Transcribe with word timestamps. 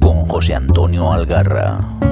Con 0.00 0.26
José 0.26 0.54
Antonio 0.54 1.12
Algarra. 1.12 2.05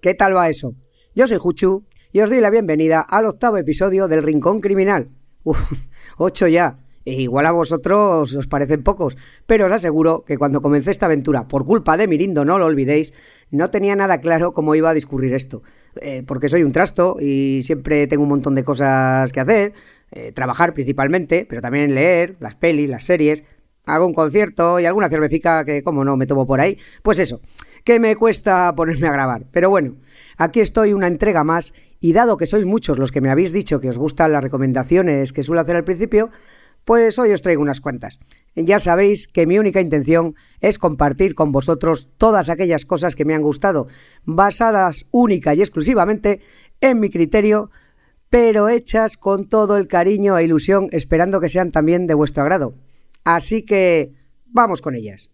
¿Qué 0.00 0.14
tal 0.14 0.34
va 0.34 0.48
eso? 0.48 0.74
Yo 1.14 1.26
soy 1.26 1.38
Juchu 1.38 1.84
y 2.12 2.20
os 2.20 2.30
doy 2.30 2.40
la 2.40 2.50
bienvenida 2.50 3.00
al 3.00 3.26
octavo 3.26 3.58
episodio 3.58 4.08
del 4.08 4.22
Rincón 4.22 4.60
Criminal. 4.60 5.10
Uf, 5.44 5.60
ocho 6.16 6.48
ya. 6.48 6.78
E 7.04 7.14
igual 7.14 7.46
a 7.46 7.52
vosotros 7.52 8.34
os 8.34 8.46
parecen 8.46 8.82
pocos, 8.82 9.16
pero 9.46 9.66
os 9.66 9.72
aseguro 9.72 10.22
que 10.26 10.36
cuando 10.36 10.60
comencé 10.60 10.90
esta 10.90 11.06
aventura, 11.06 11.48
por 11.48 11.64
culpa 11.64 11.96
de 11.96 12.06
Mirindo, 12.06 12.44
no 12.44 12.58
lo 12.58 12.66
olvidéis, 12.66 13.14
no 13.50 13.70
tenía 13.70 13.96
nada 13.96 14.20
claro 14.20 14.52
cómo 14.52 14.74
iba 14.74 14.90
a 14.90 14.94
discurrir 14.94 15.32
esto. 15.32 15.62
Eh, 16.00 16.22
porque 16.26 16.48
soy 16.48 16.62
un 16.62 16.72
trasto 16.72 17.16
y 17.18 17.62
siempre 17.62 18.06
tengo 18.06 18.22
un 18.22 18.28
montón 18.28 18.54
de 18.54 18.64
cosas 18.64 19.32
que 19.32 19.40
hacer, 19.40 19.72
eh, 20.12 20.32
trabajar 20.32 20.74
principalmente, 20.74 21.46
pero 21.48 21.62
también 21.62 21.94
leer, 21.94 22.36
las 22.38 22.54
pelis, 22.54 22.88
las 22.88 23.04
series, 23.04 23.42
algún 23.86 24.14
concierto 24.14 24.78
y 24.78 24.86
alguna 24.86 25.08
cervecita 25.08 25.64
que, 25.64 25.82
como 25.82 26.04
no, 26.04 26.16
me 26.16 26.26
tomo 26.26 26.46
por 26.46 26.60
ahí. 26.60 26.78
Pues 27.02 27.18
eso, 27.18 27.40
que 27.84 28.00
me 28.00 28.16
cuesta 28.16 28.72
ponerme 28.74 29.08
a 29.08 29.12
grabar. 29.12 29.46
Pero 29.50 29.70
bueno, 29.70 29.96
aquí 30.36 30.60
estoy 30.60 30.92
una 30.92 31.06
entrega 31.06 31.44
más 31.44 31.72
y 32.00 32.12
dado 32.12 32.36
que 32.36 32.46
sois 32.46 32.66
muchos 32.66 32.98
los 32.98 33.12
que 33.12 33.20
me 33.20 33.30
habéis 33.30 33.52
dicho 33.52 33.80
que 33.80 33.88
os 33.88 33.98
gustan 33.98 34.32
las 34.32 34.42
recomendaciones 34.42 35.32
que 35.32 35.42
suelo 35.42 35.60
hacer 35.60 35.76
al 35.76 35.84
principio, 35.84 36.30
pues 36.84 37.18
hoy 37.18 37.32
os 37.32 37.42
traigo 37.42 37.62
unas 37.62 37.80
cuantas. 37.80 38.18
Ya 38.56 38.78
sabéis 38.78 39.28
que 39.28 39.46
mi 39.46 39.58
única 39.58 39.80
intención 39.80 40.34
es 40.60 40.78
compartir 40.78 41.34
con 41.34 41.52
vosotros 41.52 42.08
todas 42.16 42.48
aquellas 42.48 42.84
cosas 42.84 43.14
que 43.14 43.24
me 43.24 43.34
han 43.34 43.42
gustado, 43.42 43.86
basadas 44.24 45.06
única 45.10 45.54
y 45.54 45.60
exclusivamente 45.60 46.40
en 46.80 47.00
mi 47.00 47.10
criterio, 47.10 47.70
pero 48.30 48.68
hechas 48.68 49.16
con 49.16 49.48
todo 49.48 49.76
el 49.76 49.88
cariño 49.88 50.38
e 50.38 50.44
ilusión, 50.44 50.88
esperando 50.92 51.40
que 51.40 51.48
sean 51.48 51.70
también 51.70 52.06
de 52.06 52.14
vuestro 52.14 52.42
agrado. 52.42 52.74
Así 53.24 53.62
que 53.62 54.14
vamos 54.46 54.80
con 54.80 54.94
ellas. 54.94 55.28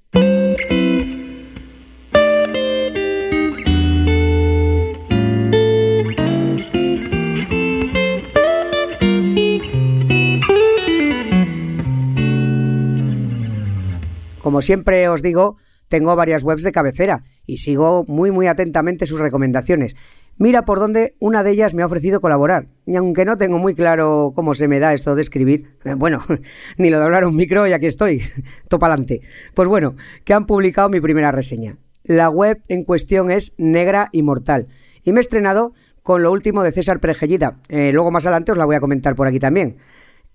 Como 14.47 14.62
siempre 14.62 15.08
os 15.08 15.22
digo, 15.22 15.56
tengo 15.89 16.14
varias 16.14 16.44
webs 16.44 16.62
de 16.62 16.70
cabecera 16.70 17.25
y 17.47 17.56
sigo 17.56 18.05
muy 18.06 18.30
muy 18.30 18.47
atentamente 18.47 19.05
sus 19.05 19.19
recomendaciones. 19.19 19.97
Mira 20.38 20.64
por 20.64 20.78
dónde 20.78 21.14
una 21.19 21.42
de 21.42 21.50
ellas 21.50 21.75
me 21.75 21.83
ha 21.83 21.86
ofrecido 21.86 22.20
colaborar. 22.20 22.69
Y 22.86 22.94
aunque 22.94 23.25
no 23.25 23.38
tengo 23.38 23.58
muy 23.58 23.75
claro 23.75 24.30
cómo 24.36 24.55
se 24.55 24.69
me 24.69 24.78
da 24.78 24.94
esto 24.94 25.16
de 25.16 25.22
escribir, 25.22 25.76
eh, 25.84 25.94
bueno, 25.94 26.22
ni 26.78 26.91
lo 26.91 27.00
de 27.00 27.04
hablar 27.04 27.25
un 27.25 27.34
micro 27.34 27.66
y 27.66 27.72
aquí 27.72 27.87
estoy, 27.87 28.22
topalante. 28.69 29.20
Pues 29.53 29.69
bueno, 29.69 29.97
que 30.22 30.32
han 30.32 30.47
publicado 30.47 30.91
mi 30.91 31.00
primera 31.00 31.32
reseña. 31.32 31.78
La 32.04 32.31
web 32.31 32.62
en 32.69 32.84
cuestión 32.84 33.32
es 33.32 33.53
Negra 33.59 34.10
Inmortal 34.12 34.69
y 35.03 35.10
me 35.10 35.19
he 35.19 35.22
estrenado 35.22 35.72
con 36.04 36.22
lo 36.22 36.31
último 36.31 36.62
de 36.62 36.70
César 36.70 37.00
Perejellida. 37.00 37.59
Eh, 37.69 37.91
luego 37.93 38.12
más 38.12 38.26
adelante 38.26 38.53
os 38.53 38.59
la 38.59 38.65
voy 38.65 38.76
a 38.76 38.81
comentar 38.81 39.16
por 39.16 39.26
aquí 39.26 39.41
también. 39.41 39.78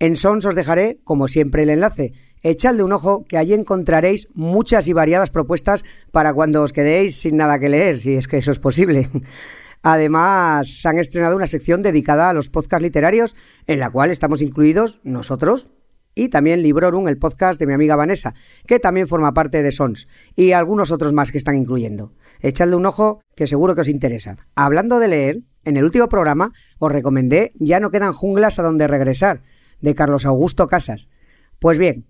En 0.02 0.16
Sons 0.16 0.48
os 0.48 0.56
dejaré, 0.56 0.98
como 1.04 1.28
siempre, 1.28 1.62
el 1.62 1.70
enlace. 1.70 2.14
Echadle 2.42 2.82
un 2.82 2.92
ojo 2.92 3.24
que 3.24 3.38
allí 3.38 3.54
encontraréis 3.54 4.30
muchas 4.34 4.88
y 4.88 4.94
variadas 4.94 5.30
propuestas 5.30 5.86
para 6.12 6.34
cuando 6.34 6.64
os 6.64 6.74
quedéis 6.74 7.18
sin 7.18 7.38
nada 7.38 7.60
que 7.60 7.70
leer, 7.70 8.00
si 8.00 8.16
es 8.16 8.28
que 8.28 8.38
eso 8.38 8.50
es 8.50 8.58
posible. 8.58 9.08
Además, 9.84 10.70
se 10.70 10.90
han 10.90 10.98
estrenado 10.98 11.36
una 11.36 11.46
sección 11.46 11.84
dedicada 11.84 12.32
a 12.32 12.34
los 12.34 12.50
podcasts 12.50 12.82
literarios, 12.82 13.36
en 13.68 13.78
la 13.78 13.92
cual 13.92 14.10
estamos 14.10 14.42
incluidos 14.42 15.02
nosotros 15.04 15.70
y 16.16 16.30
también 16.30 16.64
Librorum, 16.64 17.08
el 17.08 17.20
podcast 17.20 17.60
de 17.60 17.68
mi 17.68 17.74
amiga 17.74 17.96
Vanessa, 17.96 18.34
que 18.66 18.80
también 18.80 19.08
forma 19.08 19.36
parte 19.36 19.62
de 19.62 19.72
Sons, 19.72 20.08
y 20.36 20.54
algunos 20.54 20.90
otros 20.90 21.14
más 21.14 21.32
que 21.32 21.38
están 21.38 21.56
incluyendo. 21.56 22.12
Echadle 22.40 22.76
un 22.76 22.88
ojo 22.88 23.22
que 23.36 23.46
seguro 23.46 23.76
que 23.76 23.82
os 23.82 23.88
interesa. 23.88 24.38
Hablando 24.56 24.98
de 24.98 25.08
leer, 25.08 25.38
en 25.64 25.78
el 25.78 25.84
último 25.84 26.10
programa 26.10 26.54
os 26.80 26.92
recomendé 26.92 27.52
Ya 27.60 27.80
no 27.80 27.92
quedan 27.92 28.14
junglas 28.14 28.58
a 28.58 28.64
donde 28.64 28.88
regresar, 28.88 29.44
de 29.82 29.96
Carlos 29.96 30.26
Augusto 30.26 30.68
Casas. 30.68 31.10
Pues 31.60 31.78
bien, 31.78 32.06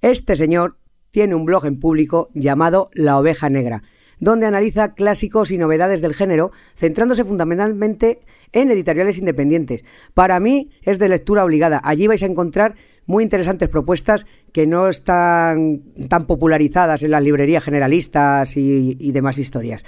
este 0.00 0.36
señor 0.36 0.78
tiene 1.10 1.34
un 1.34 1.44
blog 1.44 1.66
en 1.66 1.80
público 1.80 2.28
llamado 2.34 2.90
La 2.92 3.18
Oveja 3.18 3.48
Negra, 3.48 3.82
donde 4.18 4.46
analiza 4.46 4.94
clásicos 4.94 5.50
y 5.50 5.58
novedades 5.58 6.00
del 6.00 6.14
género, 6.14 6.52
centrándose 6.74 7.24
fundamentalmente 7.24 8.20
en 8.52 8.70
editoriales 8.70 9.18
independientes. 9.18 9.84
Para 10.14 10.40
mí 10.40 10.70
es 10.82 10.98
de 10.98 11.08
lectura 11.08 11.44
obligada. 11.44 11.80
Allí 11.84 12.06
vais 12.06 12.22
a 12.22 12.26
encontrar 12.26 12.74
muy 13.06 13.22
interesantes 13.22 13.68
propuestas 13.68 14.26
que 14.52 14.66
no 14.66 14.88
están 14.88 15.82
tan 16.08 16.26
popularizadas 16.26 17.02
en 17.02 17.12
las 17.12 17.22
librerías 17.22 17.64
generalistas 17.64 18.56
y, 18.56 18.96
y 18.98 19.12
demás 19.12 19.38
historias. 19.38 19.84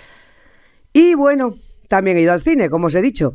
Y 0.93 1.15
bueno, 1.15 1.55
también 1.89 2.17
he 2.17 2.23
ido 2.23 2.33
al 2.33 2.43
cine, 2.43 2.71
como 2.71 2.87
os 2.87 2.95
he 2.95 3.03
dicho. 3.03 3.33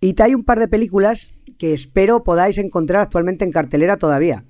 Y 0.00 0.20
hay 0.20 0.34
un 0.34 0.44
par 0.44 0.58
de 0.58 0.68
películas 0.68 1.30
que 1.58 1.74
espero 1.74 2.24
podáis 2.24 2.58
encontrar 2.58 3.02
actualmente 3.02 3.44
en 3.44 3.52
cartelera 3.52 3.96
todavía. 3.96 4.44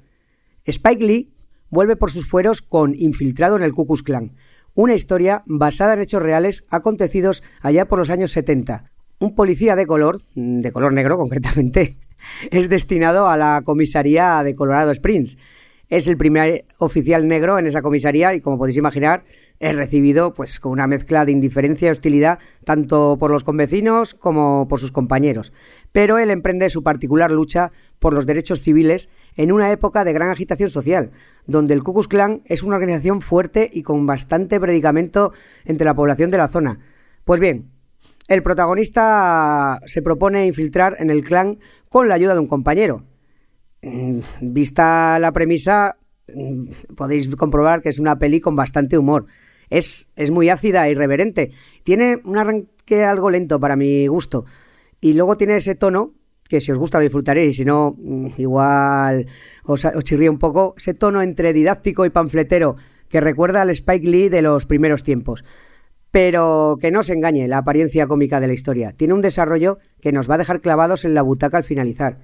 Spike 0.65 1.05
Lee 1.05 1.33
vuelve 1.71 1.97
por 1.97 2.11
sus 2.11 2.29
fueros 2.29 2.63
con 2.63 2.95
Infiltrado 2.97 3.57
en 3.57 3.63
el 3.63 3.73
Ku 3.73 3.87
Klux 3.87 4.03
Klan, 4.03 4.33
una 4.75 4.95
historia 4.95 5.43
basada 5.47 5.95
en 5.95 6.01
hechos 6.01 6.23
reales 6.23 6.65
acontecidos 6.71 7.43
allá 7.63 7.87
por 7.87 7.99
los 7.99 8.11
años 8.11 8.33
70. 8.33 8.85
Un 9.19 9.35
policía 9.35 9.77
de 9.77 9.87
color, 9.87 10.21
de 10.35 10.71
color 10.73 10.93
negro 10.93 11.17
concretamente, 11.17 11.97
es 12.51 12.69
destinado 12.69 13.29
a 13.29 13.37
la 13.37 13.63
comisaría 13.65 14.43
de 14.43 14.55
Colorado 14.55 14.91
Springs. 14.91 15.39
Es 15.89 16.09
el 16.09 16.17
primer 16.17 16.67
oficial 16.79 17.29
negro 17.29 17.59
en 17.59 17.67
esa 17.67 17.81
comisaría 17.81 18.35
y 18.35 18.41
como 18.41 18.59
podéis 18.59 18.77
imaginar 18.77 19.23
es 19.61 19.75
recibido 19.75 20.35
pues 20.35 20.61
con 20.61 20.73
una 20.73 20.87
mezcla 20.87 21.25
de 21.25 21.33
indiferencia 21.33 21.89
y 21.89 21.91
hostilidad 21.91 22.39
tanto 22.65 23.17
por 23.19 23.31
los 23.31 23.45
convecinos 23.45 24.15
como 24.15 24.69
por 24.69 24.81
sus 24.81 24.93
compañeros. 24.93 25.53
Pero 25.93 26.19
él 26.19 26.31
emprende 26.31 26.71
su 26.71 26.83
particular 26.83 27.31
lucha 27.31 27.73
por 27.99 28.13
los 28.13 28.27
derechos 28.27 28.61
civiles 28.61 29.09
en 29.37 29.53
una 29.53 29.71
época 29.71 30.05
de 30.05 30.13
gran 30.13 30.31
agitación 30.31 30.71
social, 30.71 31.11
donde 31.47 31.75
el 31.75 31.83
Ku 31.83 31.93
Klux 31.93 32.09
Klan 32.09 32.43
es 32.45 32.63
una 32.63 32.77
organización 32.77 33.21
fuerte 33.21 33.71
y 33.73 33.83
con 33.83 34.07
bastante 34.07 34.61
predicamento 34.61 35.33
entre 35.65 35.85
la 35.85 35.95
población 35.95 36.31
de 36.31 36.39
la 36.39 36.49
zona. 36.49 36.79
Pues 37.25 37.41
bien, 37.41 37.71
el 38.29 38.43
protagonista 38.43 39.81
se 39.87 40.03
propone 40.03 40.47
infiltrar 40.47 40.97
en 40.99 41.11
el 41.11 41.25
clan 41.25 41.59
con 41.89 42.09
la 42.09 42.15
ayuda 42.15 42.35
de 42.35 42.41
un 42.41 42.49
compañero. 42.49 43.05
Mm, 43.83 44.19
vista 44.41 45.19
la 45.21 45.33
premisa, 45.33 45.97
mm, 46.35 46.95
podéis 46.97 47.29
comprobar 47.37 47.83
que 47.83 47.89
es 47.89 47.99
una 47.99 48.19
peli 48.19 48.41
con 48.41 48.57
bastante 48.57 48.99
humor. 48.99 49.27
Es, 49.71 50.09
es 50.17 50.31
muy 50.31 50.49
ácida 50.49 50.87
e 50.87 50.93
irreverente. 50.93 51.53
Tiene 51.83 52.21
un 52.25 52.39
arranque 52.39 53.05
algo 53.05 53.31
lento 53.31 53.59
para 53.61 53.77
mi 53.77 54.07
gusto. 54.07 54.45
Y 55.01 55.13
luego 55.15 55.37
tiene 55.37 55.57
ese 55.57 55.75
tono 55.75 56.15
que 56.49 56.61
si 56.61 56.73
os 56.73 56.79
gusta 56.79 56.99
lo 56.99 57.03
disfrutaréis, 57.03 57.51
y 57.51 57.55
si 57.55 57.65
no, 57.65 57.95
mm, 57.99 58.29
igual 58.39 59.27
os, 59.65 59.85
os 59.85 60.05
chirría 60.05 60.31
un 60.31 60.39
poco, 60.39 60.75
ese 60.77 60.95
tono 60.95 61.23
entre 61.23 61.53
didáctico 61.53 62.07
y 62.07 62.11
panfletero 62.11 62.77
que 63.09 63.21
recuerda 63.21 63.63
al 63.63 63.71
Spike 63.71 64.07
Lee 64.07 64.29
de 64.29 64.43
los 64.43 64.67
primeros 64.67 65.03
tiempos. 65.03 65.45
Pero 66.11 66.79
que 66.81 66.91
no 66.91 67.03
se 67.03 67.13
engañe 67.13 67.49
la 67.49 67.59
apariencia 67.59 68.07
cómica 68.07 68.41
de 68.41 68.47
la 68.47 68.53
historia. 68.53 68.93
Tiene 68.93 69.15
un 69.15 69.23
desarrollo 69.23 69.79
que 70.01 70.13
nos 70.13 70.31
va 70.31 70.37
a 70.37 70.39
dejar 70.39 70.61
clavados 70.61 71.05
en 71.05 71.15
la 71.15 71.23
butaca 71.23 71.59
al 71.59 71.65
finalizar. 71.65 72.19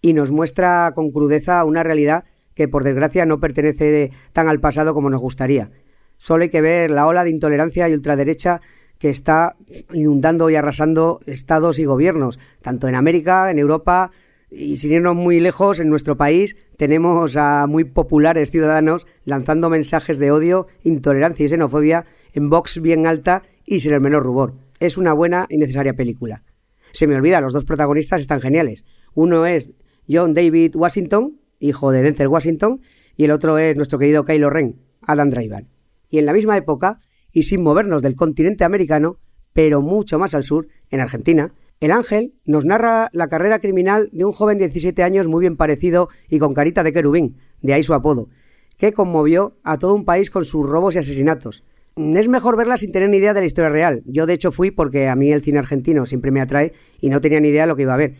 Y 0.00 0.12
nos 0.12 0.32
muestra 0.32 0.92
con 0.94 1.10
crudeza 1.10 1.64
una 1.64 1.82
realidad 1.82 2.24
que 2.54 2.68
por 2.68 2.84
desgracia 2.84 3.26
no 3.26 3.38
pertenece 3.38 4.10
tan 4.32 4.48
al 4.48 4.60
pasado 4.60 4.94
como 4.94 5.10
nos 5.10 5.20
gustaría. 5.20 5.70
Solo 6.18 6.42
hay 6.42 6.50
que 6.50 6.60
ver 6.60 6.90
la 6.90 7.06
ola 7.06 7.24
de 7.24 7.30
intolerancia 7.30 7.88
y 7.88 7.94
ultraderecha 7.94 8.60
que 8.98 9.08
está 9.08 9.56
inundando 9.92 10.50
y 10.50 10.56
arrasando 10.56 11.20
estados 11.26 11.78
y 11.78 11.84
gobiernos, 11.84 12.38
tanto 12.60 12.88
en 12.88 12.94
América, 12.96 13.50
en 13.50 13.58
Europa 13.58 14.10
y 14.50 14.78
sin 14.78 14.92
irnos 14.92 15.14
muy 15.14 15.40
lejos, 15.40 15.78
en 15.78 15.88
nuestro 15.88 16.16
país 16.16 16.56
tenemos 16.76 17.36
a 17.36 17.66
muy 17.66 17.84
populares 17.84 18.50
ciudadanos 18.50 19.06
lanzando 19.24 19.68
mensajes 19.68 20.18
de 20.18 20.30
odio, 20.30 20.68
intolerancia 20.84 21.44
y 21.44 21.48
xenofobia 21.48 22.06
en 22.32 22.48
box 22.48 22.80
bien 22.80 23.06
alta 23.06 23.42
y 23.64 23.80
sin 23.80 23.92
el 23.92 24.00
menor 24.00 24.22
rubor. 24.22 24.54
Es 24.80 24.96
una 24.96 25.12
buena 25.12 25.46
y 25.48 25.58
necesaria 25.58 25.94
película. 25.94 26.44
Se 26.92 27.06
me 27.06 27.16
olvida, 27.16 27.40
los 27.40 27.52
dos 27.52 27.64
protagonistas 27.64 28.20
están 28.20 28.40
geniales. 28.40 28.84
Uno 29.14 29.44
es 29.44 29.70
John 30.08 30.32
David 30.32 30.74
Washington, 30.76 31.40
hijo 31.60 31.90
de 31.90 32.02
Denzel 32.02 32.28
Washington, 32.28 32.80
y 33.16 33.24
el 33.24 33.32
otro 33.32 33.58
es 33.58 33.76
nuestro 33.76 33.98
querido 33.98 34.24
Kylo 34.24 34.48
Ren, 34.48 34.80
Adam 35.02 35.28
Driver. 35.28 35.66
Y 36.08 36.18
en 36.18 36.26
la 36.26 36.32
misma 36.32 36.56
época, 36.56 37.00
y 37.32 37.44
sin 37.44 37.62
movernos 37.62 38.02
del 38.02 38.14
continente 38.14 38.64
americano, 38.64 39.18
pero 39.52 39.82
mucho 39.82 40.18
más 40.18 40.34
al 40.34 40.44
sur, 40.44 40.68
en 40.90 41.00
Argentina, 41.00 41.52
El 41.80 41.92
Ángel 41.92 42.34
nos 42.44 42.64
narra 42.64 43.08
la 43.12 43.28
carrera 43.28 43.60
criminal 43.60 44.08
de 44.12 44.24
un 44.24 44.32
joven 44.32 44.58
de 44.58 44.68
17 44.68 45.02
años 45.02 45.28
muy 45.28 45.40
bien 45.40 45.56
parecido 45.56 46.08
y 46.28 46.38
con 46.38 46.54
carita 46.54 46.82
de 46.82 46.92
querubín, 46.92 47.36
de 47.62 47.74
ahí 47.74 47.82
su 47.82 47.94
apodo, 47.94 48.28
que 48.76 48.92
conmovió 48.92 49.56
a 49.62 49.78
todo 49.78 49.94
un 49.94 50.04
país 50.04 50.30
con 50.30 50.44
sus 50.44 50.66
robos 50.66 50.94
y 50.94 50.98
asesinatos. 50.98 51.62
Es 51.96 52.28
mejor 52.28 52.56
verla 52.56 52.76
sin 52.76 52.92
tener 52.92 53.08
ni 53.08 53.16
idea 53.16 53.34
de 53.34 53.40
la 53.40 53.46
historia 53.46 53.70
real. 53.70 54.02
Yo 54.06 54.26
de 54.26 54.34
hecho 54.34 54.52
fui 54.52 54.70
porque 54.70 55.08
a 55.08 55.16
mí 55.16 55.32
el 55.32 55.42
cine 55.42 55.58
argentino 55.58 56.06
siempre 56.06 56.30
me 56.30 56.40
atrae 56.40 56.72
y 57.00 57.10
no 57.10 57.20
tenía 57.20 57.40
ni 57.40 57.48
idea 57.48 57.62
de 57.62 57.68
lo 57.68 57.76
que 57.76 57.82
iba 57.82 57.94
a 57.94 57.96
ver. 57.96 58.14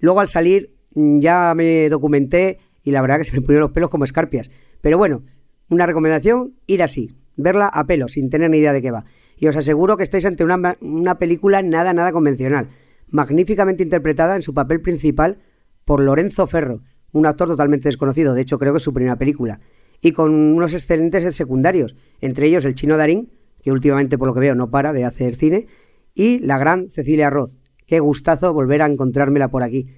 Luego 0.00 0.20
al 0.20 0.28
salir 0.28 0.72
ya 0.94 1.52
me 1.56 1.88
documenté 1.88 2.58
y 2.82 2.92
la 2.92 3.00
verdad 3.00 3.18
que 3.18 3.24
se 3.24 3.32
me 3.32 3.40
pusieron 3.40 3.62
los 3.62 3.72
pelos 3.72 3.90
como 3.90 4.04
escarpias. 4.04 4.50
Pero 4.80 4.98
bueno, 4.98 5.24
una 5.68 5.86
recomendación, 5.86 6.54
ir 6.66 6.82
así, 6.82 7.16
verla 7.36 7.66
a 7.66 7.86
pelo, 7.86 8.08
sin 8.08 8.30
tener 8.30 8.50
ni 8.50 8.58
idea 8.58 8.72
de 8.72 8.82
qué 8.82 8.90
va. 8.90 9.04
Y 9.36 9.46
os 9.46 9.56
aseguro 9.56 9.96
que 9.96 10.02
estáis 10.02 10.24
ante 10.26 10.44
una, 10.44 10.76
una 10.80 11.18
película 11.18 11.62
nada, 11.62 11.92
nada 11.92 12.12
convencional, 12.12 12.68
magníficamente 13.08 13.82
interpretada 13.82 14.36
en 14.36 14.42
su 14.42 14.54
papel 14.54 14.80
principal 14.80 15.38
por 15.84 16.00
Lorenzo 16.00 16.46
Ferro, 16.46 16.82
un 17.12 17.26
actor 17.26 17.48
totalmente 17.48 17.88
desconocido, 17.88 18.34
de 18.34 18.42
hecho 18.42 18.58
creo 18.58 18.72
que 18.72 18.78
es 18.78 18.82
su 18.82 18.92
primera 18.92 19.16
película, 19.16 19.60
y 20.00 20.12
con 20.12 20.32
unos 20.32 20.74
excelentes 20.74 21.36
secundarios, 21.36 21.96
entre 22.20 22.46
ellos 22.46 22.64
el 22.64 22.74
chino 22.74 22.96
Darín, 22.96 23.30
que 23.62 23.72
últimamente 23.72 24.18
por 24.18 24.28
lo 24.28 24.34
que 24.34 24.40
veo 24.40 24.54
no 24.54 24.70
para 24.70 24.92
de 24.92 25.04
hacer 25.04 25.36
cine, 25.36 25.66
y 26.14 26.38
la 26.40 26.58
gran 26.58 26.90
Cecilia 26.90 27.30
Roth. 27.30 27.52
Qué 27.86 28.00
gustazo 28.00 28.52
volver 28.52 28.82
a 28.82 28.86
encontrármela 28.86 29.48
por 29.48 29.62
aquí. 29.62 29.88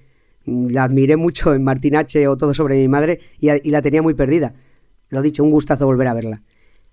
La 0.45 0.83
admiré 0.83 1.15
mucho 1.15 1.53
en 1.53 1.63
Martín 1.63 1.95
H. 1.95 2.27
o 2.27 2.37
Todo 2.37 2.53
sobre 2.53 2.77
mi 2.77 2.87
madre 2.87 3.19
y, 3.39 3.49
y 3.49 3.71
la 3.71 3.81
tenía 3.81 4.01
muy 4.01 4.13
perdida. 4.13 4.53
Lo 5.09 5.21
dicho, 5.21 5.43
un 5.43 5.51
gustazo 5.51 5.85
volver 5.85 6.07
a 6.07 6.13
verla. 6.13 6.43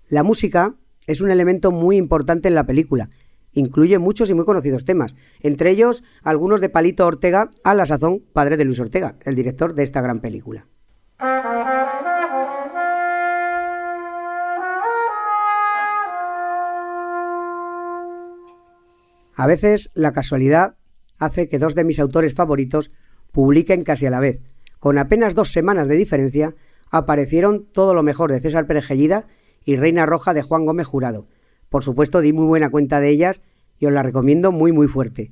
La 0.07 0.21
música 0.21 0.75
es 1.07 1.19
un 1.21 1.31
elemento 1.31 1.71
muy 1.71 1.97
importante 1.97 2.47
en 2.47 2.53
la 2.55 2.67
película. 2.67 3.09
Incluye 3.53 3.97
muchos 3.97 4.29
y 4.29 4.35
muy 4.35 4.45
conocidos 4.45 4.85
temas, 4.85 5.15
entre 5.39 5.71
ellos 5.71 6.03
algunos 6.21 6.61
de 6.61 6.69
Palito 6.69 7.07
Ortega, 7.07 7.49
a 7.63 7.73
la 7.73 7.87
sazón 7.87 8.21
padre 8.33 8.55
de 8.57 8.65
Luis 8.65 8.79
Ortega, 8.79 9.15
el 9.23 9.35
director 9.35 9.73
de 9.73 9.83
esta 9.83 10.01
gran 10.01 10.19
película. 10.19 10.67
A 19.37 19.47
veces 19.47 19.89
la 19.95 20.11
casualidad 20.11 20.75
hace 21.17 21.49
que 21.49 21.59
dos 21.59 21.73
de 21.73 21.83
mis 21.83 21.99
autores 21.99 22.35
favoritos 22.35 22.91
publiquen 23.31 23.83
casi 23.83 24.05
a 24.05 24.11
la 24.11 24.19
vez. 24.19 24.41
Con 24.79 24.99
apenas 24.99 25.33
dos 25.33 25.51
semanas 25.51 25.87
de 25.87 25.95
diferencia, 25.95 26.55
aparecieron 26.91 27.65
todo 27.65 27.95
lo 27.95 28.03
mejor 28.03 28.31
de 28.31 28.39
César 28.39 28.67
Perejellida 28.67 29.27
y 29.65 29.75
Reina 29.75 30.05
Roja 30.05 30.33
de 30.33 30.43
Juan 30.43 30.65
Gómez 30.65 30.87
Jurado. 30.87 31.25
Por 31.69 31.83
supuesto, 31.83 32.21
di 32.21 32.31
muy 32.31 32.45
buena 32.45 32.69
cuenta 32.69 33.01
de 33.01 33.09
ellas 33.09 33.41
y 33.79 33.87
os 33.87 33.93
la 33.93 34.03
recomiendo 34.03 34.51
muy 34.51 34.71
muy 34.71 34.87
fuerte. 34.87 35.31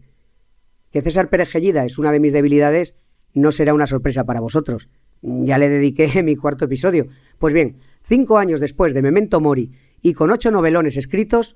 Que 0.92 1.02
César 1.02 1.30
Perejellida 1.30 1.86
es 1.86 1.98
una 1.98 2.12
de 2.12 2.20
mis 2.20 2.34
debilidades 2.34 2.96
no 3.34 3.52
será 3.52 3.74
una 3.74 3.88
sorpresa 3.88 4.26
para 4.26 4.40
vosotros. 4.40 4.90
Ya 5.22 5.58
le 5.58 5.70
dediqué 5.70 6.22
mi 6.24 6.36
cuarto 6.36 6.66
episodio. 6.66 7.08
Pues 7.40 7.54
bien, 7.54 7.78
cinco 8.04 8.38
años 8.38 8.60
después 8.60 8.94
de 8.94 9.02
Memento 9.02 9.40
Mori 9.40 9.72
y 10.02 10.14
con 10.14 10.32
ocho 10.32 10.52
novelones 10.52 10.98
escritos, 10.98 11.56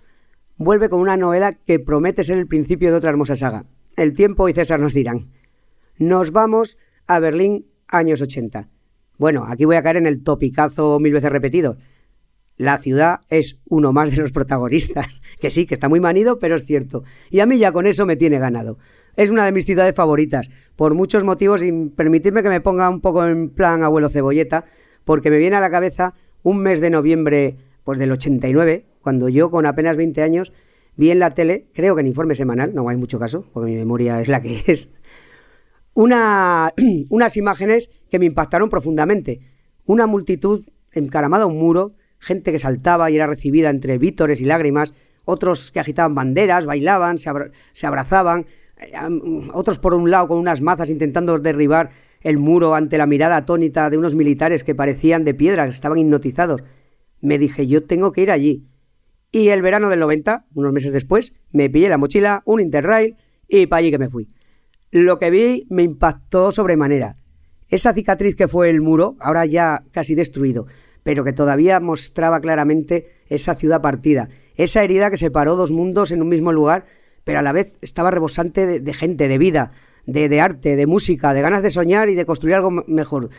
vuelve 0.56 0.90
con 0.90 1.02
una 1.02 1.18
novela 1.18 1.54
que 1.54 1.80
promete 1.80 2.24
ser 2.24 2.38
el 2.38 2.48
principio 2.48 2.92
de 2.92 2.98
otra 2.98 3.10
hermosa 3.10 3.36
saga. 3.36 3.66
El 3.96 4.14
tiempo 4.14 4.48
y 4.48 4.54
César 4.54 4.80
nos 4.80 4.94
dirán. 4.94 5.32
Nos 5.98 6.32
vamos 6.32 6.78
a 7.08 7.20
Berlín, 7.20 7.68
años 7.88 8.22
80. 8.22 8.70
Bueno, 9.18 9.46
aquí 9.48 9.66
voy 9.66 9.76
a 9.76 9.84
caer 9.84 9.98
en 9.98 10.08
el 10.08 10.24
topicazo 10.24 11.00
mil 11.00 11.14
veces 11.14 11.32
repetido. 11.32 11.78
La 12.58 12.78
ciudad 12.80 13.22
es 13.30 13.60
uno 13.70 13.94
más 13.94 14.12
de 14.12 14.18
los 14.18 14.32
protagonistas. 14.32 15.08
Que 15.40 15.52
sí, 15.52 15.68
que 15.68 15.76
está 15.76 15.88
muy 15.88 16.00
manido, 16.00 16.40
pero 16.40 16.56
es 16.56 16.66
cierto. 16.66 17.04
Y 17.30 17.42
a 17.42 17.46
mí 17.46 17.60
ya 17.60 17.72
con 17.72 17.86
eso 17.86 18.08
me 18.08 18.16
tiene 18.16 18.40
ganado. 18.40 18.80
Es 19.16 19.30
una 19.30 19.46
de 19.46 19.52
mis 19.52 19.66
ciudades 19.66 19.94
favoritas, 19.94 20.50
por 20.76 20.96
muchos 20.96 21.24
motivos, 21.24 21.62
y 21.62 21.72
permitirme 21.90 22.42
que 22.42 22.50
me 22.50 22.60
ponga 22.60 22.90
un 22.90 23.02
poco 23.02 23.24
en 23.24 23.50
plan 23.50 23.84
abuelo 23.84 24.10
cebolleta, 24.10 24.66
porque 25.06 25.30
me 25.30 25.38
viene 25.38 25.56
a 25.56 25.60
la 25.60 25.70
cabeza 25.70 26.16
un 26.42 26.58
mes 26.58 26.82
de 26.82 26.90
noviembre 26.90 27.58
pues 27.84 28.00
del 28.00 28.12
89, 28.12 28.86
cuando 29.02 29.30
yo 29.30 29.52
con 29.52 29.68
apenas 29.68 29.96
20 29.96 30.24
años 30.24 30.54
vi 30.96 31.12
en 31.12 31.20
la 31.20 31.30
tele, 31.30 31.68
creo 31.74 31.94
que 31.94 32.02
en 32.02 32.08
informe 32.08 32.34
semanal, 32.36 32.74
no 32.74 32.90
hay 32.90 32.98
mucho 32.98 33.20
caso, 33.20 33.46
porque 33.54 33.72
mi 33.72 33.78
memoria 33.78 34.20
es 34.20 34.28
la 34.28 34.42
que 34.42 34.64
es, 34.68 34.90
una, 35.94 36.74
unas 37.10 37.38
imágenes 37.38 37.92
que 38.10 38.20
me 38.20 38.26
impactaron 38.26 38.70
profundamente. 38.70 39.40
Una 39.86 40.08
multitud 40.08 40.68
encaramada 40.92 41.44
a 41.44 41.48
un 41.48 41.58
muro, 41.58 41.96
gente 42.20 42.52
que 42.52 42.60
saltaba 42.60 43.10
y 43.10 43.16
era 43.16 43.28
recibida 43.28 43.70
entre 43.70 43.98
vítores 43.98 44.42
y 44.42 44.46
lágrimas, 44.46 44.94
otros 45.26 45.72
que 45.72 45.80
agitaban 45.80 46.16
banderas, 46.16 46.66
bailaban, 46.66 47.18
se, 47.18 47.30
abrazaban, 47.86 48.46
eh, 48.78 48.92
otros 49.54 49.80
por 49.80 49.94
un 49.94 50.10
lado 50.10 50.30
con 50.30 50.38
unas 50.38 50.62
mazas 50.62 50.90
intentando 50.90 51.38
derribar 51.38 51.90
el 52.22 52.38
muro 52.38 52.76
ante 52.76 52.98
la 52.98 53.06
mirada 53.06 53.38
atónita 53.38 53.90
de 53.90 53.98
unos 53.98 54.16
militares 54.16 54.64
que 54.64 54.76
parecían 54.76 55.26
de 55.26 55.34
piedra, 55.34 55.66
que 55.66 55.72
estaban 55.72 55.98
hipnotizados. 55.98 56.64
Me 57.22 57.38
dije, 57.38 57.68
yo 57.68 57.84
tengo 57.84 58.12
que 58.12 58.22
ir 58.22 58.32
allí. 58.32 58.68
Y 59.32 59.50
el 59.50 59.62
verano 59.62 59.90
del 59.90 60.00
90, 60.00 60.46
unos 60.54 60.74
meses 60.74 60.94
después, 60.94 61.34
me 61.52 61.70
pillé 61.70 61.90
la 61.90 61.98
mochila, 61.98 62.42
un 62.46 62.62
Interrail 62.62 63.18
y 63.48 63.68
para 63.68 63.80
allí 63.80 63.92
que 63.92 63.98
me 63.98 64.10
fui. 64.10 64.28
Lo 64.92 65.20
que 65.20 65.30
vi 65.30 65.66
me 65.70 65.84
impactó 65.84 66.52
sobremanera. 66.52 67.14
Esa 67.68 67.92
cicatriz 67.92 68.36
que 68.36 68.48
fue 68.48 68.70
el 68.70 68.82
muro, 68.82 69.18
ahora 69.20 69.46
ya 69.46 69.84
casi 69.92 70.16
destruido, 70.16 70.68
pero 71.08 71.24
que 71.24 71.32
todavía 71.32 71.80
mostraba 71.80 72.42
claramente 72.42 73.08
esa 73.30 73.56
ciudad 73.56 73.82
partida, 73.82 74.28
esa 74.58 74.84
herida 74.84 75.10
que 75.10 75.16
separó 75.16 75.56
dos 75.56 75.72
mundos 75.72 76.12
en 76.12 76.22
un 76.22 76.28
mismo 76.28 76.52
lugar, 76.52 76.84
pero 77.24 77.40
a 77.40 77.42
la 77.42 77.54
vez 77.54 77.78
estaba 77.82 78.12
rebosante 78.12 78.82
de, 78.82 78.94
gente, 78.94 79.30
de 79.30 79.38
vida, 79.38 79.72
de, 80.06 80.42
arte, 80.42 80.76
de 80.76 80.86
música, 80.86 81.34
de 81.34 81.40
ganas 81.40 81.64
de 81.64 81.72
soñar 81.72 82.10
y 82.10 82.16
de 82.16 82.26
construir 82.26 82.56
algo 82.56 82.72
mejor. 82.72 83.30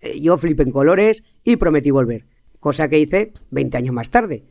Eh, 0.00 0.20
yo 0.20 0.38
flipé 0.38 0.62
en 0.62 0.70
colores 0.70 1.24
y 1.42 1.56
prometí 1.56 1.90
volver 1.90 2.26
cosa 2.60 2.86
que 2.88 3.00
hice 3.00 3.32
20 3.50 3.76
años 3.76 3.92
más 3.92 4.10
tarde. 4.10 4.44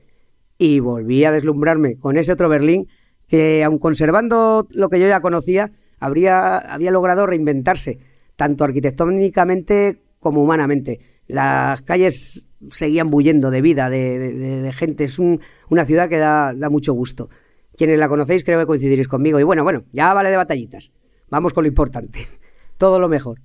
Y 0.58 0.82
volví 0.82 1.24
a 1.24 1.32
deslumbrarme 1.32 1.96
con 1.96 2.18
ese 2.18 2.34
otro 2.34 2.50
Berlín 2.50 2.90
que, 3.26 3.64
aun 3.64 3.78
conservando 3.78 4.68
lo 4.72 4.90
que 4.90 5.00
yo 5.00 5.08
ya 5.08 5.22
conocía, 5.22 5.72
había 6.02 6.92
logrado 6.92 7.26
reinventarse, 7.26 8.00
tanto 8.36 8.66
arquitectónicamente 8.66 10.02
como 10.20 10.44
humanamente. 10.44 11.00
Las 11.28 11.82
calles 11.82 12.45
seguían 12.70 13.10
bullendo 13.10 13.52
de 13.52 13.62
vida, 13.62 13.90
de 13.90 14.72
gente. 14.76 15.04
Es 15.04 15.20
un, 15.20 15.42
una 15.70 15.86
ciudad 15.86 16.10
que 16.10 16.18
da, 16.18 16.54
da 16.54 16.70
mucho 16.70 16.94
gusto. 16.94 17.30
Quienes 17.78 18.00
la 18.00 18.08
conocéis 18.08 18.44
creo 18.44 18.60
que 18.60 18.66
coincidiréis 18.66 19.08
conmigo. 19.08 19.40
Y 19.40 19.44
bueno, 19.44 19.64
bueno, 19.64 19.84
ya 19.92 20.14
vale 20.14 20.30
de 20.30 20.38
batallitas. 20.38 20.94
Vamos 21.30 21.54
con 21.54 21.64
lo 21.64 21.68
importante. 21.68 22.28
Todo 22.78 23.00
lo 23.00 23.10
mejor. 23.10 23.42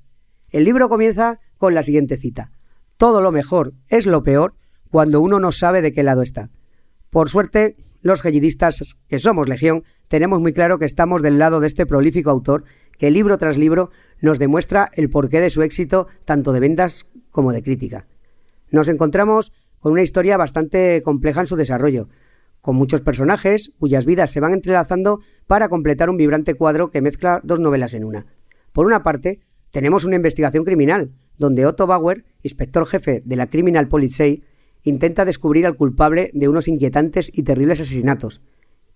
El 0.51 0.65
libro 0.65 0.89
comienza 0.89 1.41
con 1.57 1.75
la 1.75 1.83
siguiente 1.83 2.17
cita. 2.17 2.51
Todo 2.97 3.21
lo 3.21 3.33
mejor 3.33 3.73
es 3.89 4.07
lo 4.07 4.23
peor 4.23 4.55
cuando 4.91 5.21
uno 5.21 5.41
no 5.41 5.53
sabe 5.53 5.83
de 5.83 5.93
qué 5.93 6.03
lado 6.03 6.23
está. 6.23 6.51
Por 7.11 7.29
suerte, 7.31 7.77
los 8.03 8.23
gellidistas, 8.23 8.97
que 9.09 9.19
somos 9.19 9.49
legión, 9.49 9.85
tenemos 10.09 10.41
muy 10.41 10.53
claro 10.53 10.79
que 10.79 10.85
estamos 10.85 11.23
del 11.23 11.39
lado 11.39 11.61
de 11.61 11.67
este 11.67 11.87
prolífico 11.87 12.31
autor 12.31 12.65
que 12.99 13.11
libro 13.11 13.39
tras 13.39 13.57
libro 13.57 13.91
nos 14.21 14.39
demuestra 14.39 14.91
el 14.95 15.09
porqué 15.09 15.41
de 15.41 15.51
su 15.51 15.63
éxito 15.63 16.07
tanto 16.25 16.53
de 16.53 16.61
ventas 16.61 17.07
como 17.31 17.53
de 17.53 17.63
crítica. 17.63 18.07
Nos 18.71 18.89
encontramos 18.89 19.53
con 19.79 19.93
una 19.93 20.03
historia 20.03 20.37
bastante 20.37 21.03
compleja 21.03 21.41
en 21.41 21.47
su 21.47 21.57
desarrollo, 21.57 22.09
con 22.61 22.77
muchos 22.77 23.01
personajes 23.01 23.73
cuyas 23.79 24.07
vidas 24.07 24.31
se 24.31 24.41
van 24.41 24.53
entrelazando 24.53 25.21
para 25.47 25.69
completar 25.69 26.11
un 26.11 26.17
vibrante 26.17 26.55
cuadro 26.55 26.91
que 26.91 27.01
mezcla 27.01 27.41
dos 27.43 27.59
novelas 27.59 27.95
en 27.95 28.05
una. 28.05 28.27
Por 28.73 28.87
una 28.87 29.03
parte, 29.03 29.41
tenemos 29.71 30.05
una 30.05 30.17
investigación 30.17 30.65
criminal, 30.65 31.13
donde 31.39 31.67
Otto 31.67 31.87
Bauer, 31.87 32.25
inspector 32.43 32.87
jefe 32.87 33.23
de 33.25 33.37
la 33.37 33.49
Criminal 33.49 33.89
Police, 33.89 34.43
intenta 34.83 35.25
descubrir 35.25 35.67
al 35.67 35.77
culpable 35.77 36.31
de 36.35 36.49
unos 36.49 36.69
inquietantes 36.69 37.31
y 37.35 37.43
terribles 37.43 37.81
asesinatos. 37.81 38.43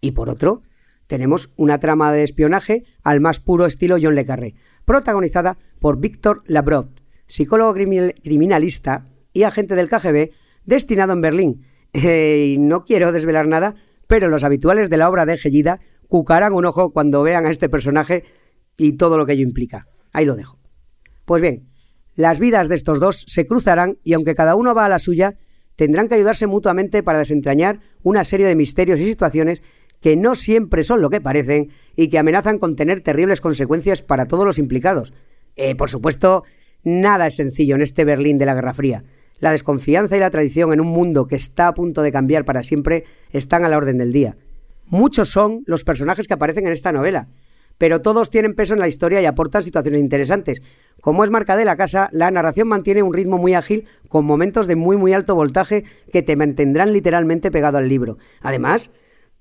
Y 0.00 0.12
por 0.12 0.28
otro, 0.28 0.62
tenemos 1.06 1.52
una 1.56 1.80
trama 1.80 2.12
de 2.12 2.22
espionaje 2.22 2.84
al 3.02 3.20
más 3.20 3.40
puro 3.40 3.66
estilo 3.66 3.96
John 4.00 4.14
Le 4.14 4.24
Carré, 4.24 4.54
protagonizada 4.84 5.58
por 5.78 5.98
Víctor 5.98 6.42
Labrov, 6.46 6.88
psicólogo 7.26 7.74
criminalista 7.74 9.06
y 9.34 9.42
agente 9.42 9.74
del 9.74 9.90
KGB 9.90 10.30
destinado 10.64 11.12
en 11.12 11.20
Berlín. 11.20 11.66
Eh, 11.92 12.56
no 12.58 12.84
quiero 12.84 13.12
desvelar 13.12 13.46
nada, 13.46 13.74
pero 14.06 14.28
los 14.28 14.44
habituales 14.44 14.88
de 14.88 14.96
la 14.96 15.10
obra 15.10 15.26
de 15.26 15.36
Gellida 15.36 15.80
cucarán 16.08 16.54
un 16.54 16.64
ojo 16.64 16.92
cuando 16.92 17.22
vean 17.22 17.44
a 17.44 17.50
este 17.50 17.68
personaje 17.68 18.24
y 18.78 18.92
todo 18.92 19.18
lo 19.18 19.26
que 19.26 19.32
ello 19.34 19.42
implica. 19.42 19.86
Ahí 20.12 20.24
lo 20.24 20.36
dejo. 20.36 20.58
Pues 21.26 21.42
bien, 21.42 21.68
las 22.14 22.38
vidas 22.38 22.68
de 22.68 22.76
estos 22.76 23.00
dos 23.00 23.24
se 23.26 23.46
cruzarán 23.46 23.98
y 24.04 24.14
aunque 24.14 24.34
cada 24.34 24.54
uno 24.54 24.74
va 24.74 24.86
a 24.86 24.88
la 24.88 24.98
suya, 24.98 25.36
tendrán 25.76 26.08
que 26.08 26.14
ayudarse 26.14 26.46
mutuamente 26.46 27.02
para 27.02 27.18
desentrañar 27.18 27.80
una 28.02 28.24
serie 28.24 28.46
de 28.46 28.54
misterios 28.54 29.00
y 29.00 29.04
situaciones 29.04 29.62
que 30.00 30.16
no 30.16 30.34
siempre 30.34 30.82
son 30.82 31.00
lo 31.00 31.10
que 31.10 31.20
parecen 31.20 31.70
y 31.96 32.08
que 32.08 32.18
amenazan 32.18 32.58
con 32.58 32.76
tener 32.76 33.00
terribles 33.00 33.40
consecuencias 33.40 34.02
para 34.02 34.26
todos 34.26 34.44
los 34.44 34.58
implicados. 34.58 35.14
Eh, 35.56 35.74
por 35.74 35.88
supuesto, 35.88 36.44
nada 36.82 37.26
es 37.26 37.36
sencillo 37.36 37.74
en 37.74 37.82
este 37.82 38.04
Berlín 38.04 38.36
de 38.36 38.46
la 38.46 38.54
Guerra 38.54 38.74
Fría. 38.74 39.04
La 39.44 39.52
desconfianza 39.52 40.16
y 40.16 40.20
la 40.20 40.30
traición 40.30 40.72
en 40.72 40.80
un 40.80 40.86
mundo 40.86 41.26
que 41.26 41.36
está 41.36 41.68
a 41.68 41.74
punto 41.74 42.00
de 42.00 42.10
cambiar 42.10 42.46
para 42.46 42.62
siempre 42.62 43.04
están 43.30 43.62
a 43.62 43.68
la 43.68 43.76
orden 43.76 43.98
del 43.98 44.10
día. 44.10 44.36
Muchos 44.86 45.28
son 45.28 45.64
los 45.66 45.84
personajes 45.84 46.26
que 46.26 46.32
aparecen 46.32 46.66
en 46.66 46.72
esta 46.72 46.92
novela, 46.92 47.28
pero 47.76 48.00
todos 48.00 48.30
tienen 48.30 48.54
peso 48.54 48.72
en 48.72 48.80
la 48.80 48.88
historia 48.88 49.20
y 49.20 49.26
aportan 49.26 49.62
situaciones 49.62 50.00
interesantes. 50.00 50.62
Como 51.02 51.24
es 51.24 51.30
marca 51.30 51.56
de 51.56 51.66
la 51.66 51.76
casa, 51.76 52.08
la 52.10 52.30
narración 52.30 52.68
mantiene 52.68 53.02
un 53.02 53.12
ritmo 53.12 53.36
muy 53.36 53.52
ágil, 53.52 53.86
con 54.08 54.24
momentos 54.24 54.66
de 54.66 54.76
muy 54.76 54.96
muy 54.96 55.12
alto 55.12 55.34
voltaje 55.34 55.84
que 56.10 56.22
te 56.22 56.36
mantendrán 56.36 56.94
literalmente 56.94 57.50
pegado 57.50 57.76
al 57.76 57.86
libro. 57.86 58.16
Además, 58.40 58.92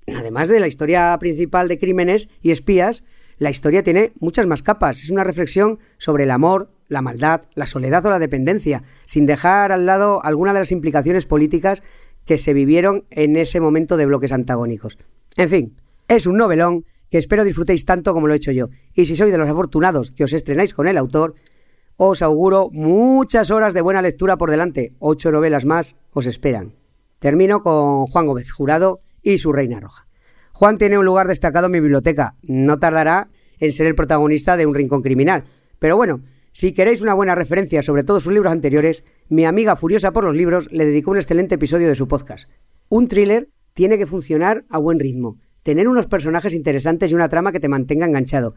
además 0.06 0.48
de 0.48 0.60
la 0.60 0.66
historia 0.66 1.16
principal 1.18 1.66
de 1.66 1.78
crímenes 1.78 2.28
y 2.42 2.50
espías, 2.50 3.04
la 3.38 3.48
historia 3.48 3.82
tiene 3.82 4.12
muchas 4.20 4.46
más 4.46 4.62
capas. 4.62 5.00
Es 5.02 5.08
una 5.08 5.24
reflexión 5.24 5.78
sobre 5.96 6.24
el 6.24 6.30
amor, 6.30 6.73
la 6.88 7.02
maldad, 7.02 7.42
la 7.54 7.66
soledad 7.66 8.04
o 8.06 8.10
la 8.10 8.18
dependencia, 8.18 8.82
sin 9.06 9.26
dejar 9.26 9.72
al 9.72 9.86
lado 9.86 10.24
alguna 10.24 10.52
de 10.52 10.60
las 10.60 10.72
implicaciones 10.72 11.26
políticas 11.26 11.82
que 12.24 12.38
se 12.38 12.52
vivieron 12.54 13.04
en 13.10 13.36
ese 13.36 13.60
momento 13.60 13.96
de 13.96 14.06
bloques 14.06 14.32
antagónicos. 14.32 14.98
En 15.36 15.48
fin, 15.48 15.76
es 16.08 16.26
un 16.26 16.36
novelón 16.36 16.84
que 17.10 17.18
espero 17.18 17.44
disfrutéis 17.44 17.84
tanto 17.84 18.12
como 18.12 18.26
lo 18.26 18.34
he 18.34 18.36
hecho 18.36 18.52
yo. 18.52 18.68
Y 18.92 19.06
si 19.06 19.16
sois 19.16 19.30
de 19.30 19.38
los 19.38 19.48
afortunados 19.48 20.10
que 20.10 20.24
os 20.24 20.32
estrenáis 20.32 20.74
con 20.74 20.88
el 20.88 20.98
autor, 20.98 21.34
os 21.96 22.22
auguro 22.22 22.70
muchas 22.72 23.50
horas 23.50 23.72
de 23.72 23.80
buena 23.80 24.02
lectura 24.02 24.36
por 24.36 24.50
delante. 24.50 24.92
Ocho 24.98 25.30
novelas 25.30 25.64
más 25.64 25.96
os 26.12 26.26
esperan. 26.26 26.74
Termino 27.20 27.62
con 27.62 28.06
Juan 28.06 28.26
Gómez 28.26 28.50
Jurado 28.50 28.98
y 29.22 29.38
su 29.38 29.52
Reina 29.52 29.80
Roja. 29.80 30.06
Juan 30.52 30.78
tiene 30.78 30.98
un 30.98 31.04
lugar 31.04 31.28
destacado 31.28 31.66
en 31.66 31.72
mi 31.72 31.80
biblioteca. 31.80 32.34
No 32.42 32.78
tardará 32.78 33.28
en 33.58 33.72
ser 33.72 33.86
el 33.86 33.94
protagonista 33.94 34.56
de 34.56 34.66
un 34.66 34.74
rincón 34.74 35.02
criminal. 35.02 35.44
Pero 35.78 35.96
bueno, 35.96 36.20
si 36.54 36.72
queréis 36.72 37.02
una 37.02 37.12
buena 37.12 37.34
referencia 37.34 37.82
sobre 37.82 38.04
todos 38.04 38.22
sus 38.22 38.32
libros 38.32 38.52
anteriores, 38.52 39.04
mi 39.28 39.44
amiga 39.44 39.76
furiosa 39.76 40.12
por 40.12 40.24
los 40.24 40.34
libros 40.34 40.68
le 40.70 40.86
dedicó 40.86 41.10
un 41.10 41.18
excelente 41.18 41.56
episodio 41.56 41.88
de 41.88 41.96
su 41.96 42.08
podcast. 42.08 42.48
Un 42.88 43.08
thriller 43.08 43.50
tiene 43.74 43.98
que 43.98 44.06
funcionar 44.06 44.64
a 44.70 44.78
buen 44.78 45.00
ritmo 45.00 45.36
tener 45.64 45.88
unos 45.88 46.06
personajes 46.06 46.54
interesantes 46.54 47.10
y 47.10 47.14
una 47.14 47.28
trama 47.28 47.50
que 47.50 47.58
te 47.58 47.68
mantenga 47.68 48.06
enganchado. 48.06 48.54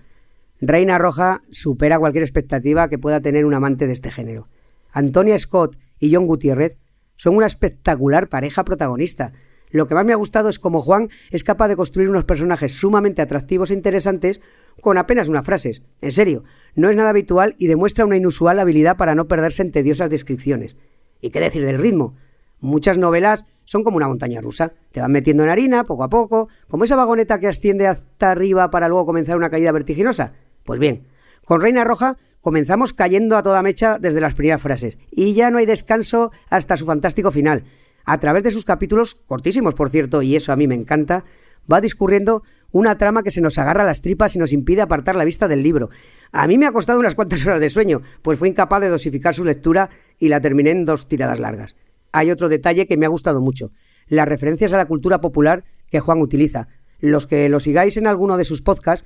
Reina 0.60 0.98
Roja 1.00 1.42
supera 1.50 1.98
cualquier 1.98 2.24
expectativa 2.24 2.89
que 2.89 3.00
pueda 3.00 3.22
tener 3.22 3.46
un 3.46 3.54
amante 3.54 3.88
de 3.88 3.94
este 3.94 4.12
género. 4.12 4.50
Antonia 4.92 5.39
Scott 5.39 5.77
y 6.00 6.13
John 6.13 6.27
Gutiérrez 6.27 6.77
son 7.16 7.36
una 7.36 7.48
espectacular 7.48 8.27
pareja 8.27 8.66
protagonista. 8.66 9.32
Lo 9.70 9.88
que 9.88 9.96
más 9.96 10.06
me 10.06 10.13
ha 10.13 10.18
gustado 10.18 10.50
es 10.50 10.60
cómo 10.60 10.82
Juan 10.82 11.10
es 11.32 11.44
capaz 11.44 11.70
de 11.70 11.77
construir 11.77 12.10
unos 12.10 12.25
personajes 12.25 12.74
sumamente 12.74 13.22
atractivos 13.22 13.72
e 13.72 13.75
interesantes 13.75 14.42
con 14.82 14.98
apenas 14.98 15.30
unas 15.30 15.46
frases. 15.46 15.84
En 16.01 16.12
serio, 16.12 16.44
no 16.78 16.90
es 16.90 16.96
nada 16.96 17.10
habitual 17.10 17.56
y 17.58 17.68
demuestra 17.68 18.06
una 18.06 18.18
inusual 18.18 18.60
habilidad 18.60 18.98
para 18.98 19.16
no 19.16 19.28
perderse 19.28 19.64
en 19.64 19.72
tediosas 19.72 20.12
descripciones. 20.12 20.78
¿Y 21.20 21.32
qué 21.32 21.40
decir 21.40 21.66
del 21.66 21.80
ritmo? 21.80 22.16
Muchas 22.60 23.00
novelas 23.00 23.48
son 23.66 23.84
como 23.84 23.98
una 23.98 24.08
montaña 24.08 24.42
rusa. 24.42 24.74
Te 24.92 25.02
van 25.02 25.12
metiendo 25.12 25.44
en 25.44 25.50
harina 25.50 25.84
poco 25.84 26.04
a 26.04 26.10
poco, 26.10 26.50
como 26.68 26.84
esa 26.84 26.96
vagoneta 26.96 27.40
que 27.40 27.48
asciende 27.48 27.88
hasta 27.88 28.30
arriba 28.30 28.70
para 28.70 28.88
luego 28.90 29.08
comenzar 29.08 29.38
una 29.38 29.50
caída 29.50 29.72
vertiginosa. 29.72 30.34
Pues 30.64 30.80
bien, 30.80 31.08
con 31.44 31.62
Reina 31.62 31.84
Roja 31.84 32.18
comenzamos 32.42 32.94
cayendo 32.94 33.38
a 33.38 33.44
toda 33.44 33.64
mecha 33.64 33.98
desde 34.00 34.22
las 34.22 34.36
primeras 34.36 34.62
frases, 34.62 35.00
y 35.12 35.34
ya 35.34 35.50
no 35.50 35.58
hay 35.58 35.66
descanso 35.66 36.32
hasta 36.50 36.78
su 36.78 36.86
fantástico 36.86 37.32
final. 37.32 37.64
A 38.06 38.20
través 38.20 38.44
de 38.44 38.52
sus 38.52 38.66
capítulos, 38.66 39.16
cortísimos 39.16 39.74
por 39.74 39.90
cierto, 39.90 40.22
y 40.22 40.36
eso 40.36 40.54
a 40.54 40.56
mí 40.56 40.68
me 40.68 40.76
encanta, 40.76 41.26
va 41.72 41.82
discurriendo 41.82 42.44
una 42.72 42.98
trama 42.98 43.24
que 43.24 43.32
se 43.32 43.42
nos 43.42 43.58
agarra 43.58 43.84
las 43.84 44.02
tripas 44.02 44.36
y 44.36 44.40
nos 44.40 44.54
impide 44.54 44.82
apartar 44.82 45.16
la 45.16 45.26
vista 45.26 45.48
del 45.48 45.64
libro. 45.64 45.90
A 46.32 46.48
mí 46.48 46.58
me 46.58 46.66
ha 46.66 46.72
costado 46.72 47.00
unas 47.00 47.16
cuantas 47.16 47.46
horas 47.46 47.60
de 47.60 47.70
sueño, 47.70 48.02
pues 48.22 48.40
fui 48.40 48.50
incapaz 48.50 48.82
de 48.82 48.90
dosificar 48.90 49.34
su 49.34 49.46
lectura 49.46 49.90
y 50.20 50.30
la 50.30 50.42
terminé 50.42 50.72
en 50.72 50.86
dos 50.86 51.08
tiradas 51.08 51.40
largas 51.40 51.76
hay 52.18 52.32
otro 52.32 52.50
detalle 52.50 52.88
que 52.88 52.98
me 52.98 53.06
ha 53.06 53.10
gustado 53.10 53.42
mucho, 53.42 53.72
las 54.08 54.28
referencias 54.28 54.74
a 54.74 54.78
la 54.78 54.88
cultura 54.88 55.22
popular 55.22 55.64
que 55.90 56.00
Juan 56.00 56.20
utiliza. 56.22 56.68
Los 57.00 57.28
que 57.28 57.48
lo 57.48 57.60
sigáis 57.60 57.98
en 57.98 58.08
alguno 58.08 58.38
de 58.38 58.46
sus 58.46 58.62
podcasts, 58.62 59.06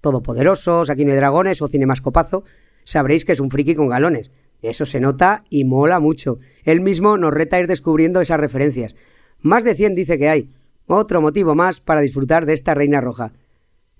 Todopoderosos, 0.00 0.90
Aquí 0.90 1.04
no 1.04 1.14
dragones 1.14 1.62
o 1.62 1.68
Cinemascopazo, 1.68 2.44
sabréis 2.84 3.24
que 3.24 3.32
es 3.32 3.40
un 3.40 3.50
friki 3.50 3.74
con 3.74 3.88
galones. 3.88 4.30
Eso 4.60 4.86
se 4.86 5.00
nota 5.00 5.44
y 5.50 5.64
mola 5.64 5.98
mucho. 5.98 6.38
Él 6.64 6.80
mismo 6.80 7.16
nos 7.16 7.34
reta 7.34 7.56
a 7.56 7.60
ir 7.60 7.66
descubriendo 7.66 8.20
esas 8.20 8.38
referencias. 8.38 8.94
Más 9.40 9.64
de 9.64 9.74
100 9.74 9.96
dice 9.96 10.18
que 10.18 10.28
hay. 10.28 10.50
Otro 10.86 11.20
motivo 11.20 11.54
más 11.56 11.80
para 11.80 12.00
disfrutar 12.00 12.46
de 12.46 12.52
esta 12.52 12.74
Reina 12.74 13.00
Roja. 13.00 13.32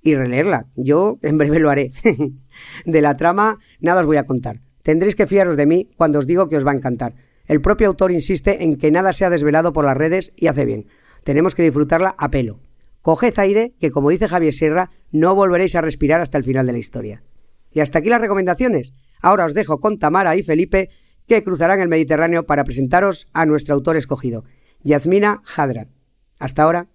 Y 0.02 0.14
releerla. 0.14 0.66
Yo 0.76 1.18
en 1.22 1.38
breve 1.38 1.58
lo 1.58 1.70
haré. 1.70 1.92
de 2.84 3.00
la 3.00 3.16
trama 3.16 3.58
nada 3.80 4.00
os 4.00 4.06
voy 4.06 4.16
a 4.16 4.24
contar. 4.24 4.60
Tendréis 4.82 5.14
que 5.14 5.26
fiaros 5.26 5.56
de 5.56 5.66
mí 5.66 5.88
cuando 5.96 6.18
os 6.18 6.26
digo 6.26 6.48
que 6.48 6.56
os 6.56 6.66
va 6.66 6.72
a 6.72 6.76
encantar. 6.76 7.14
El 7.46 7.60
propio 7.60 7.88
autor 7.88 8.12
insiste 8.12 8.64
en 8.64 8.76
que 8.76 8.90
nada 8.90 9.12
se 9.12 9.24
ha 9.24 9.30
desvelado 9.30 9.72
por 9.72 9.84
las 9.84 9.96
redes 9.96 10.32
y 10.36 10.46
hace 10.46 10.64
bien. 10.64 10.86
Tenemos 11.24 11.54
que 11.54 11.62
disfrutarla 11.62 12.14
a 12.18 12.30
pelo. 12.30 12.60
Coged 13.00 13.38
aire, 13.38 13.74
que 13.80 13.90
como 13.90 14.10
dice 14.10 14.28
Javier 14.28 14.54
Sierra, 14.54 14.90
no 15.10 15.34
volveréis 15.34 15.74
a 15.74 15.80
respirar 15.80 16.20
hasta 16.20 16.38
el 16.38 16.44
final 16.44 16.66
de 16.66 16.72
la 16.72 16.78
historia. 16.78 17.22
Y 17.72 17.80
hasta 17.80 17.98
aquí 17.98 18.08
las 18.08 18.20
recomendaciones. 18.20 18.94
Ahora 19.20 19.44
os 19.44 19.54
dejo 19.54 19.80
con 19.80 19.98
Tamara 19.98 20.36
y 20.36 20.42
Felipe, 20.42 20.90
que 21.26 21.42
cruzarán 21.42 21.80
el 21.80 21.88
Mediterráneo 21.88 22.44
para 22.46 22.64
presentaros 22.64 23.28
a 23.32 23.46
nuestro 23.46 23.74
autor 23.74 23.96
escogido, 23.96 24.44
Yasmina 24.82 25.42
Hadra. 25.56 25.88
Hasta 26.38 26.62
ahora. 26.64 26.91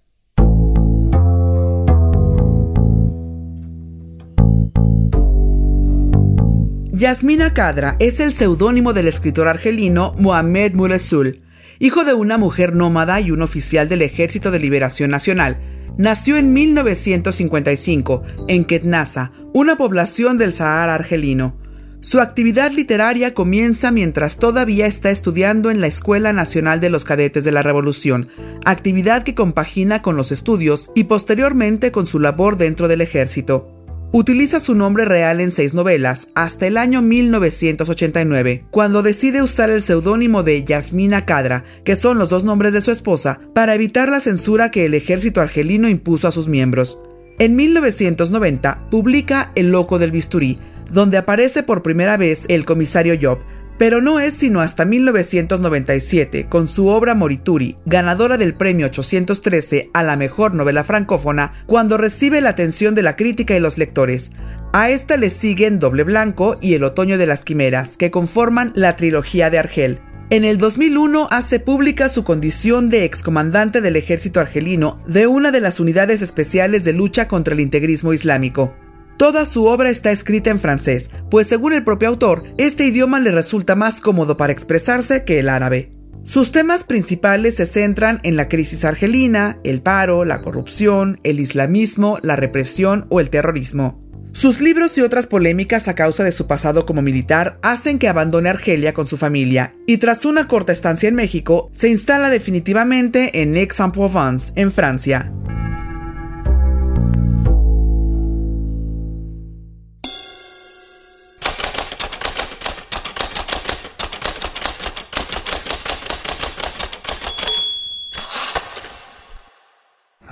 Yasmina 6.97 7.53
Kadra 7.53 7.95
es 7.99 8.19
el 8.19 8.33
seudónimo 8.33 8.91
del 8.91 9.07
escritor 9.07 9.47
argelino 9.47 10.15
Mohamed 10.17 10.73
Muresul, 10.73 11.41
hijo 11.77 12.03
de 12.05 12.15
una 12.15 12.39
mujer 12.39 12.73
nómada 12.73 13.21
y 13.21 13.29
un 13.29 13.43
oficial 13.43 13.87
del 13.87 14.01
Ejército 14.01 14.49
de 14.49 14.57
Liberación 14.57 15.11
Nacional. 15.11 15.59
Nació 15.99 16.37
en 16.37 16.53
1955 16.53 18.23
en 18.47 18.65
Ketnasa, 18.65 19.31
una 19.53 19.77
población 19.77 20.39
del 20.39 20.53
Sahara 20.53 20.95
argelino. 20.95 21.55
Su 21.99 22.19
actividad 22.19 22.71
literaria 22.71 23.35
comienza 23.35 23.91
mientras 23.91 24.37
todavía 24.37 24.87
está 24.87 25.11
estudiando 25.11 25.69
en 25.69 25.81
la 25.81 25.87
Escuela 25.87 26.33
Nacional 26.33 26.79
de 26.79 26.89
los 26.89 27.05
Cadetes 27.05 27.43
de 27.43 27.51
la 27.51 27.61
Revolución, 27.61 28.29
actividad 28.65 29.21
que 29.21 29.35
compagina 29.35 30.01
con 30.01 30.17
los 30.17 30.31
estudios 30.31 30.89
y 30.95 31.03
posteriormente 31.03 31.91
con 31.91 32.07
su 32.07 32.19
labor 32.19 32.57
dentro 32.57 32.87
del 32.87 33.01
ejército. 33.01 33.76
Utiliza 34.13 34.61
su 34.61 34.73
nombre 34.73 35.03
real 35.03 35.41
en 35.41 35.51
seis 35.51 35.73
novelas 35.73 36.29
hasta 36.33 36.65
el 36.65 36.77
año 36.77 37.01
1989, 37.01 38.63
cuando 38.71 39.03
decide 39.03 39.41
usar 39.41 39.69
el 39.69 39.81
seudónimo 39.81 40.43
de 40.43 40.63
Yasmina 40.63 41.25
Kadra, 41.25 41.65
que 41.83 41.97
son 41.97 42.17
los 42.17 42.29
dos 42.29 42.45
nombres 42.45 42.71
de 42.71 42.79
su 42.79 42.91
esposa, 42.91 43.41
para 43.53 43.75
evitar 43.75 44.07
la 44.07 44.21
censura 44.21 44.71
que 44.71 44.85
el 44.85 44.93
ejército 44.93 45.41
argelino 45.41 45.89
impuso 45.89 46.29
a 46.29 46.31
sus 46.31 46.47
miembros. 46.47 46.97
En 47.37 47.57
1990 47.57 48.87
publica 48.89 49.51
El 49.55 49.71
Loco 49.71 49.99
del 49.99 50.11
Bisturí, 50.11 50.57
donde 50.89 51.17
aparece 51.17 51.61
por 51.61 51.83
primera 51.83 52.15
vez 52.15 52.45
el 52.47 52.63
comisario 52.63 53.15
Job, 53.21 53.39
pero 53.77 54.01
no 54.01 54.19
es 54.19 54.33
sino 54.33 54.61
hasta 54.61 54.85
1997, 54.85 56.47
con 56.49 56.67
su 56.67 56.87
obra 56.87 57.15
Morituri, 57.15 57.77
ganadora 57.85 58.37
del 58.37 58.53
premio 58.53 58.87
813 58.87 59.91
a 59.93 60.03
la 60.03 60.15
mejor 60.15 60.53
novela 60.53 60.83
francófona, 60.83 61.53
cuando 61.65 61.97
recibe 61.97 62.41
la 62.41 62.49
atención 62.49 62.95
de 62.95 63.03
la 63.03 63.15
crítica 63.15 63.55
y 63.55 63.59
los 63.59 63.77
lectores. 63.77 64.31
A 64.73 64.89
esta 64.89 65.17
le 65.17 65.29
siguen 65.29 65.79
Doble 65.79 66.03
Blanco 66.03 66.57
y 66.61 66.73
El 66.73 66.83
Otoño 66.83 67.17
de 67.17 67.27
las 67.27 67.45
Quimeras, 67.45 67.97
que 67.97 68.11
conforman 68.11 68.71
la 68.75 68.95
trilogía 68.95 69.49
de 69.49 69.59
Argel. 69.59 69.99
En 70.29 70.43
el 70.43 70.57
2001 70.57 71.29
hace 71.31 71.61
pública 71.61 72.09
su 72.09 72.25
condición 72.25 72.89
de 72.89 73.05
excomandante 73.05 73.79
del 73.79 73.95
ejército 73.95 74.41
argelino 74.41 74.99
de 75.07 75.25
una 75.25 75.51
de 75.51 75.61
las 75.61 75.79
unidades 75.79 76.21
especiales 76.21 76.83
de 76.83 76.91
lucha 76.91 77.29
contra 77.29 77.53
el 77.53 77.61
integrismo 77.61 78.11
islámico. 78.11 78.75
Toda 79.17 79.47
su 79.47 79.65
obra 79.65 79.89
está 79.89 80.11
escrita 80.11 80.51
en 80.51 80.59
francés, 80.59 81.09
pues 81.31 81.47
según 81.47 81.73
el 81.73 81.83
propio 81.83 82.07
autor, 82.07 82.43
este 82.59 82.85
idioma 82.85 83.19
le 83.19 83.31
resulta 83.31 83.75
más 83.75 83.99
cómodo 83.99 84.37
para 84.37 84.53
expresarse 84.53 85.25
que 85.25 85.39
el 85.39 85.49
árabe. 85.49 85.91
Sus 86.23 86.51
temas 86.51 86.83
principales 86.83 87.55
se 87.55 87.65
centran 87.65 88.19
en 88.21 88.35
la 88.35 88.47
crisis 88.47 88.85
argelina, 88.85 89.59
el 89.63 89.81
paro, 89.81 90.23
la 90.23 90.41
corrupción, 90.41 91.19
el 91.23 91.39
islamismo, 91.39 92.19
la 92.21 92.35
represión 92.35 93.07
o 93.09 93.19
el 93.19 93.31
terrorismo. 93.31 94.03
Sus 94.33 94.61
libros 94.61 94.95
y 94.99 95.01
otras 95.01 95.25
polémicas 95.25 95.87
a 95.87 95.95
causa 95.95 96.23
de 96.23 96.31
su 96.31 96.45
pasado 96.45 96.85
como 96.85 97.01
militar 97.01 97.57
hacen 97.63 97.97
que 97.97 98.09
abandone 98.09 98.49
Argelia 98.49 98.93
con 98.93 99.07
su 99.07 99.17
familia 99.17 99.73
y 99.87 99.97
tras 99.97 100.25
una 100.25 100.47
corta 100.47 100.73
estancia 100.73 101.09
en 101.09 101.15
México 101.15 101.71
se 101.73 101.89
instala 101.89 102.29
definitivamente 102.29 103.41
en 103.41 103.55
Aix-en-Provence, 103.55 104.53
en 104.57 104.71
Francia. 104.71 105.31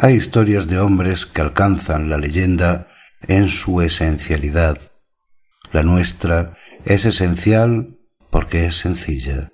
Hay 0.05 0.17
historias 0.17 0.67
de 0.67 0.77
hombres 0.77 1.25
que 1.25 1.41
alcanzan 1.41 2.11
la 2.11 2.19
leyenda 2.19 2.89
en 3.27 3.49
su 3.49 3.81
esencialidad. 3.81 4.79
La 5.71 5.81
nuestra 5.81 6.55
es 6.85 7.05
esencial 7.05 7.97
porque 8.29 8.67
es 8.67 8.75
sencilla. 8.75 9.49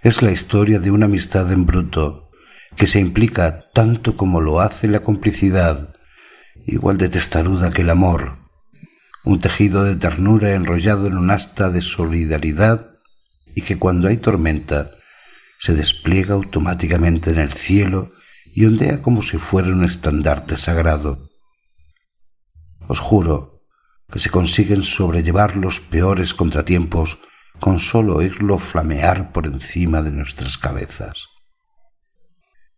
es 0.00 0.22
la 0.22 0.30
historia 0.30 0.78
de 0.78 0.90
una 0.90 1.04
amistad 1.04 1.52
en 1.52 1.66
bruto 1.66 2.30
que 2.74 2.86
se 2.86 3.00
implica 3.00 3.68
tanto 3.74 4.16
como 4.16 4.40
lo 4.40 4.60
hace 4.60 4.88
la 4.88 5.00
complicidad, 5.00 5.94
igual 6.64 6.96
de 6.96 7.10
testaruda 7.10 7.70
que 7.70 7.82
el 7.82 7.90
amor, 7.90 8.38
un 9.24 9.42
tejido 9.42 9.84
de 9.84 9.96
ternura 9.96 10.54
enrollado 10.54 11.06
en 11.06 11.18
un 11.18 11.30
asta 11.30 11.68
de 11.68 11.82
solidaridad 11.82 12.92
y 13.54 13.60
que 13.60 13.78
cuando 13.78 14.08
hay 14.08 14.16
tormenta 14.16 14.92
se 15.58 15.74
despliega 15.74 16.32
automáticamente 16.32 17.28
en 17.28 17.40
el 17.40 17.52
cielo 17.52 18.10
y 18.54 18.66
ondea 18.66 19.02
como 19.02 19.22
si 19.22 19.36
fuera 19.36 19.68
un 19.68 19.84
estandarte 19.84 20.56
sagrado. 20.56 21.28
Os 22.86 23.00
juro 23.00 23.62
que 24.10 24.20
se 24.20 24.30
consiguen 24.30 24.84
sobrellevar 24.84 25.56
los 25.56 25.80
peores 25.80 26.34
contratiempos 26.34 27.18
con 27.58 27.80
solo 27.80 28.16
oírlo 28.16 28.58
flamear 28.58 29.32
por 29.32 29.46
encima 29.46 30.02
de 30.02 30.12
nuestras 30.12 30.56
cabezas. 30.56 31.26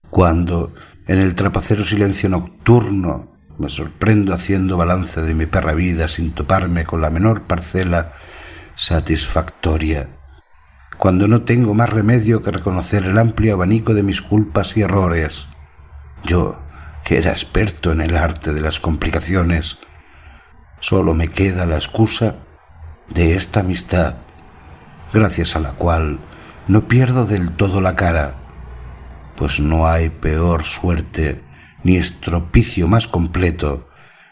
Cuando, 0.09 0.73
en 1.07 1.19
el 1.19 1.35
trapacero 1.35 1.85
silencio 1.85 2.31
nocturno, 2.31 3.37
me 3.59 3.69
sorprendo 3.69 4.33
haciendo 4.33 4.79
balance 4.79 5.21
de 5.21 5.35
mi 5.35 5.45
perra 5.45 5.75
vida 5.75 6.09
sin 6.09 6.33
toparme 6.33 6.85
con 6.85 7.03
la 7.03 7.11
menor 7.11 7.43
parcela 7.43 8.13
satisfactoria, 8.77 10.09
cuando 10.97 11.29
no 11.29 11.43
tengo 11.43 11.75
más 11.75 11.91
remedio 11.91 12.43
que 12.43 12.51
reconocer 12.51 13.05
el 13.05 13.19
amplio 13.19 13.55
abanico 13.55 13.93
de 13.93 14.03
mis 14.03 14.23
culpas 14.23 14.77
y 14.77 14.83
errores, 14.83 15.49
yo, 16.27 16.61
que 17.05 17.19
era 17.19 17.31
experto 17.31 17.93
en 17.93 18.01
el 18.01 18.17
arte 18.17 18.53
de 18.53 18.61
las 18.61 18.81
complicaciones, 18.81 19.79
solo 20.81 21.15
me 21.15 21.29
queda 21.29 21.67
la 21.67 21.77
excusa 21.77 22.37
de 23.09 23.37
esta 23.37 23.61
amistad, 23.61 24.17
gracias 25.13 25.57
a 25.57 25.61
la 25.61 25.73
cual 25.73 26.19
no 26.69 26.89
pierdo 26.89 27.25
del 27.25 27.55
todo 27.57 27.81
la 27.81 27.97
cara, 27.97 28.35
pues 29.37 29.61
no 29.61 29.87
hay 29.87 30.11
peor 30.11 30.65
suerte, 30.65 31.43
ni 31.85 31.97
estropicio 31.97 32.89
más 32.89 33.07
completo, 33.07 33.89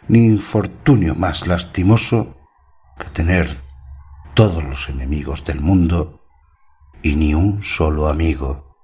ni 0.08 0.26
infortunio 0.26 1.14
más 1.14 1.46
lastimoso 1.46 2.36
que 2.98 3.08
tener 3.10 3.60
todos 4.34 4.64
los 4.64 4.88
enemigos 4.88 5.44
del 5.44 5.60
mundo 5.60 6.24
y 7.02 7.16
ni 7.16 7.34
un 7.34 7.62
solo 7.62 8.08
amigo. 8.08 8.76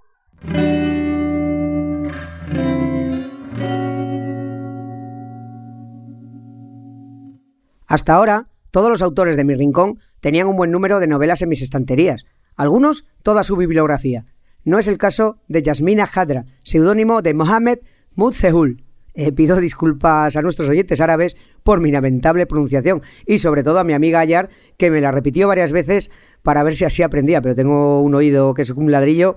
Hasta 7.91 8.15
ahora, 8.15 8.47
todos 8.71 8.89
los 8.89 9.03
autores 9.03 9.37
de 9.37 9.43
mi 9.43 9.53
rincón 9.53 9.99
tenían 10.21 10.47
un 10.47 10.55
buen 10.55 10.71
número 10.71 11.01
de 11.01 11.09
novelas 11.09 11.43
en 11.43 11.49
mis 11.49 11.61
estanterías, 11.61 12.25
algunos 12.55 13.05
toda 13.25 13.43
su 13.43 13.57
bibliografía. 13.57 14.27
No 14.63 14.79
es 14.79 14.87
el 14.87 14.97
caso 14.97 15.39
de 15.49 15.61
Yasmina 15.61 16.05
Hadra, 16.15 16.45
seudónimo 16.63 17.21
de 17.21 17.35
Mohamed 17.35 17.81
Mutsehul. 18.15 18.85
Eh, 19.15 19.33
pido 19.33 19.57
disculpas 19.57 20.37
a 20.37 20.43
nuestros 20.43 20.69
oyentes 20.69 21.01
árabes 21.01 21.37
por 21.65 21.81
mi 21.81 21.91
lamentable 21.91 22.47
pronunciación 22.47 23.03
y 23.27 23.39
sobre 23.39 23.65
todo 23.65 23.81
a 23.81 23.85
mi 23.85 23.93
amiga 23.93 24.21
Ayar, 24.21 24.51
que 24.77 24.93
me 24.93 25.01
la 25.01 25.11
repitió 25.11 25.49
varias 25.49 25.73
veces 25.73 26.13
para 26.45 26.63
ver 26.63 26.77
si 26.77 26.85
así 26.85 27.03
aprendía, 27.03 27.43
pero 27.43 27.57
tengo 27.57 28.03
un 28.03 28.15
oído 28.15 28.55
que 28.55 28.63
es 28.63 28.71
un 28.71 28.93
ladrillo 28.93 29.35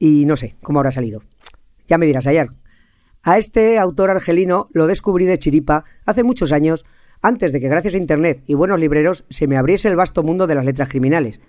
y 0.00 0.24
no 0.26 0.36
sé 0.36 0.56
cómo 0.60 0.80
habrá 0.80 0.90
salido. 0.90 1.22
Ya 1.86 1.98
me 1.98 2.06
dirás, 2.06 2.26
Ayar. 2.26 2.48
A 3.22 3.38
este 3.38 3.78
autor 3.78 4.10
argelino 4.10 4.66
lo 4.72 4.88
descubrí 4.88 5.24
de 5.24 5.38
chiripa 5.38 5.84
hace 6.04 6.24
muchos 6.24 6.50
años 6.50 6.84
antes 7.22 7.52
de 7.52 7.60
que 7.60 7.68
gracias 7.68 7.94
a 7.94 7.98
Internet 7.98 8.42
y 8.46 8.54
buenos 8.54 8.80
libreros 8.80 9.24
se 9.30 9.46
me 9.46 9.56
abriese 9.56 9.88
el 9.88 9.96
vasto 9.96 10.24
mundo 10.24 10.48
de 10.48 10.56
las 10.56 10.64
letras 10.64 10.88
criminales. 10.88 11.40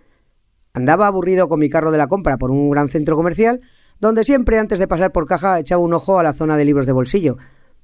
Andaba 0.73 1.07
aburrido 1.07 1.49
con 1.49 1.59
mi 1.59 1.69
carro 1.69 1.91
de 1.91 1.97
la 1.97 2.07
compra 2.07 2.37
por 2.37 2.51
un 2.51 2.69
gran 2.69 2.89
centro 2.89 3.15
comercial, 3.15 3.61
donde 3.99 4.23
siempre 4.23 4.59
antes 4.59 4.79
de 4.79 4.87
pasar 4.87 5.11
por 5.11 5.25
caja 5.25 5.59
echaba 5.59 5.81
un 5.81 5.93
ojo 5.93 6.19
a 6.19 6.23
la 6.23 6.33
zona 6.33 6.57
de 6.57 6.65
libros 6.65 6.85
de 6.85 6.91
bolsillo, 6.91 7.37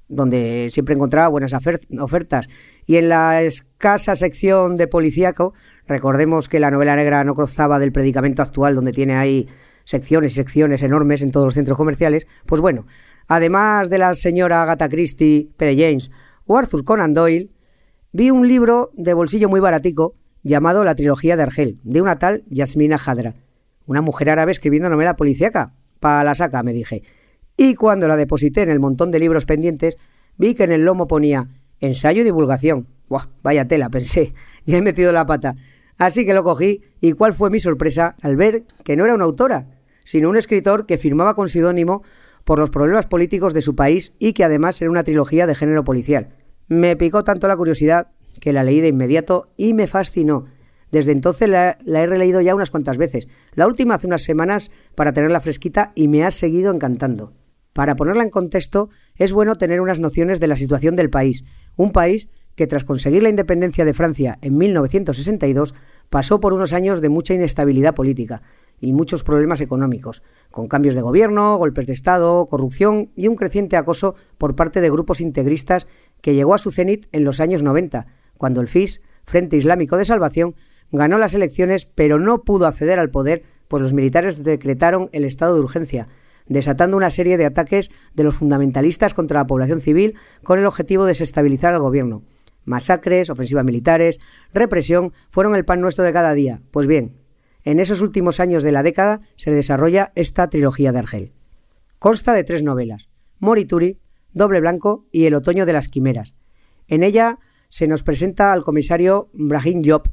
donde 0.08 0.68
siempre 0.70 0.94
encontraba 0.94 1.28
buenas 1.28 1.52
ofertas. 1.98 2.48
Y 2.86 2.96
en 2.96 3.08
la 3.08 3.42
escasa 3.42 4.14
sección 4.14 4.76
de 4.76 4.86
policíaco, 4.86 5.52
recordemos 5.86 6.48
que 6.48 6.60
la 6.60 6.70
novela 6.70 6.96
negra 6.96 7.24
no 7.24 7.34
cruzaba 7.34 7.78
del 7.78 7.92
predicamento 7.92 8.42
actual, 8.42 8.76
donde 8.76 8.92
tiene 8.92 9.16
ahí 9.16 9.48
secciones 9.84 10.32
y 10.32 10.34
secciones 10.36 10.82
enormes 10.82 11.22
en 11.22 11.32
todos 11.32 11.46
los 11.46 11.54
centros 11.54 11.76
comerciales, 11.76 12.28
pues 12.46 12.60
bueno, 12.60 12.86
además 13.26 13.90
de 13.90 13.98
la 13.98 14.14
señora 14.14 14.62
Agatha 14.62 14.88
Christie, 14.88 15.50
P. 15.56 15.76
James 15.76 16.10
o 16.46 16.56
Arthur 16.56 16.84
Conan 16.84 17.14
Doyle, 17.14 17.50
vi 18.12 18.30
un 18.30 18.48
libro 18.48 18.90
de 18.94 19.14
bolsillo 19.14 19.48
muy 19.48 19.60
baratico 19.60 20.14
llamado 20.42 20.84
La 20.84 20.94
trilogía 20.94 21.36
de 21.36 21.42
Argel, 21.42 21.78
de 21.84 22.02
una 22.02 22.18
tal 22.18 22.42
Yasmina 22.48 22.98
Hadra, 23.04 23.34
una 23.86 24.00
mujer 24.00 24.30
árabe 24.30 24.52
escribiendo 24.52 24.88
novela 24.88 25.16
policíaca. 25.16 25.74
Pa 26.00 26.24
la 26.24 26.34
saca, 26.34 26.62
me 26.62 26.72
dije. 26.72 27.02
Y 27.56 27.74
cuando 27.74 28.08
la 28.08 28.16
deposité 28.16 28.62
en 28.62 28.70
el 28.70 28.80
montón 28.80 29.10
de 29.10 29.18
libros 29.18 29.44
pendientes, 29.44 29.98
vi 30.38 30.54
que 30.54 30.64
en 30.64 30.72
el 30.72 30.84
lomo 30.84 31.06
ponía 31.06 31.48
ensayo 31.78 32.22
y 32.22 32.24
divulgación. 32.24 32.86
Buah, 33.08 33.28
vaya 33.42 33.68
tela, 33.68 33.90
pensé. 33.90 34.34
Ya 34.66 34.78
he 34.78 34.82
metido 34.82 35.10
la 35.10 35.26
pata. 35.26 35.56
Así 35.98 36.24
que 36.24 36.34
lo 36.34 36.44
cogí, 36.44 36.82
y 37.00 37.12
cuál 37.12 37.34
fue 37.34 37.50
mi 37.50 37.60
sorpresa 37.60 38.14
al 38.22 38.36
ver 38.36 38.64
que 38.84 38.96
no 38.96 39.04
era 39.04 39.14
una 39.14 39.24
autora, 39.24 39.66
sino 40.04 40.30
un 40.30 40.36
escritor 40.36 40.86
que 40.86 40.98
firmaba 40.98 41.34
con 41.34 41.48
seudónimo 41.48 42.02
por 42.44 42.58
los 42.58 42.70
problemas 42.70 43.06
políticos 43.06 43.52
de 43.52 43.62
su 43.62 43.74
país 43.74 44.12
y 44.18 44.32
que 44.32 44.44
además 44.44 44.80
era 44.80 44.90
una 44.90 45.04
trilogía 45.04 45.46
de 45.46 45.54
género 45.54 45.84
policial. 45.84 46.39
Me 46.70 46.94
picó 46.94 47.24
tanto 47.24 47.48
la 47.48 47.56
curiosidad 47.56 48.12
que 48.38 48.52
la 48.52 48.62
leí 48.62 48.80
de 48.80 48.86
inmediato 48.86 49.48
y 49.56 49.74
me 49.74 49.88
fascinó. 49.88 50.44
Desde 50.92 51.10
entonces 51.10 51.48
la, 51.48 51.76
he 51.84 52.06
releído 52.06 52.40
ya 52.40 52.54
unas 52.54 52.70
cuantas 52.70 52.96
veces, 52.96 53.26
la 53.54 53.66
última 53.66 53.94
hace 53.94 54.06
unas 54.06 54.22
semanas 54.22 54.70
para 54.94 55.12
tenerla 55.12 55.40
fresquita 55.40 55.90
y 55.96 56.06
me 56.06 56.22
ha 56.22 56.30
seguido 56.30 56.72
encantando. 56.72 57.32
Para 57.72 57.96
ponerla 57.96 58.22
en 58.22 58.30
contexto, 58.30 58.88
es 59.16 59.32
bueno 59.32 59.56
tener 59.56 59.80
unas 59.80 59.98
nociones 59.98 60.38
de 60.38 60.46
la 60.46 60.54
situación 60.54 60.94
del 60.94 61.10
país, 61.10 61.42
un 61.74 61.90
país 61.90 62.28
que 62.54 62.68
tras 62.68 62.84
conseguir 62.84 63.24
la 63.24 63.30
independencia 63.30 63.84
de 63.84 63.94
Francia 63.94 64.38
en 64.40 64.56
1962 64.56 65.74
pasó 66.08 66.38
por 66.38 66.52
unos 66.52 66.72
años 66.72 67.00
de 67.00 67.08
mucha 67.08 67.34
inestabilidad 67.34 67.94
política 67.96 68.42
y 68.80 68.92
muchos 68.92 69.22
problemas 69.22 69.60
económicos, 69.60 70.22
con 70.50 70.66
cambios 70.66 70.94
de 70.94 71.02
gobierno, 71.02 71.56
golpes 71.56 71.86
de 71.86 71.92
Estado, 71.92 72.46
corrupción 72.46 73.10
y 73.14 73.28
un 73.28 73.36
creciente 73.36 73.76
acoso 73.76 74.14
por 74.38 74.56
parte 74.56 74.80
de 74.80 74.90
grupos 74.90 75.20
integristas 75.20 75.86
que 76.22 76.34
llegó 76.34 76.54
a 76.54 76.58
su 76.58 76.70
cenit 76.70 77.06
en 77.12 77.24
los 77.24 77.40
años 77.40 77.62
90, 77.62 78.06
cuando 78.36 78.60
el 78.60 78.68
FIS, 78.68 79.02
Frente 79.24 79.56
Islámico 79.56 79.96
de 79.96 80.04
Salvación, 80.04 80.54
ganó 80.92 81.18
las 81.18 81.34
elecciones 81.34 81.86
pero 81.86 82.18
no 82.18 82.42
pudo 82.42 82.66
acceder 82.66 82.98
al 82.98 83.10
poder, 83.10 83.42
pues 83.68 83.82
los 83.82 83.92
militares 83.92 84.42
decretaron 84.42 85.08
el 85.12 85.24
estado 85.24 85.54
de 85.54 85.60
urgencia, 85.60 86.08
desatando 86.46 86.96
una 86.96 87.10
serie 87.10 87.36
de 87.36 87.46
ataques 87.46 87.90
de 88.14 88.24
los 88.24 88.34
fundamentalistas 88.34 89.14
contra 89.14 89.40
la 89.40 89.46
población 89.46 89.80
civil 89.80 90.16
con 90.42 90.58
el 90.58 90.66
objetivo 90.66 91.04
de 91.04 91.10
desestabilizar 91.10 91.72
al 91.72 91.80
gobierno. 91.80 92.22
Masacres, 92.64 93.30
ofensivas 93.30 93.64
militares, 93.64 94.20
represión 94.52 95.12
fueron 95.30 95.54
el 95.54 95.64
pan 95.64 95.80
nuestro 95.80 96.04
de 96.04 96.12
cada 96.12 96.34
día. 96.34 96.60
Pues 96.72 96.86
bien, 96.86 97.16
en 97.64 97.78
esos 97.78 98.00
últimos 98.00 98.40
años 98.40 98.62
de 98.62 98.72
la 98.72 98.82
década 98.82 99.20
se 99.36 99.50
desarrolla 99.50 100.12
esta 100.14 100.48
trilogía 100.50 100.92
de 100.92 100.98
Argel. 100.98 101.32
Consta 101.98 102.32
de 102.32 102.44
tres 102.44 102.62
novelas, 102.62 103.08
Morituri, 103.38 104.00
Doble 104.32 104.60
Blanco 104.60 105.06
y 105.12 105.26
El 105.26 105.34
Otoño 105.34 105.66
de 105.66 105.72
las 105.72 105.88
Quimeras. 105.88 106.34
En 106.88 107.02
ella 107.02 107.38
se 107.68 107.86
nos 107.86 108.02
presenta 108.02 108.52
al 108.52 108.62
comisario 108.62 109.30
Brahim 109.32 109.82
Job, 109.84 110.10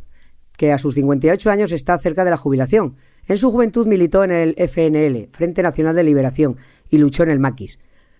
que 0.57 0.71
a 0.71 0.77
sus 0.77 0.95
58 0.95 1.49
años 1.49 1.71
está 1.71 1.97
cerca 1.97 2.25
de 2.25 2.31
la 2.31 2.37
jubilación. 2.37 2.95
En 3.27 3.37
su 3.37 3.51
juventud 3.51 3.87
militó 3.87 4.23
en 4.23 4.31
el 4.31 4.55
FNL, 4.57 5.29
Frente 5.31 5.61
Nacional 5.61 5.95
de 5.95 6.03
Liberación, 6.03 6.57
y 6.89 6.97
luchó 6.97 7.23
en 7.23 7.29
el 7.29 7.39
Maquis. 7.39 7.79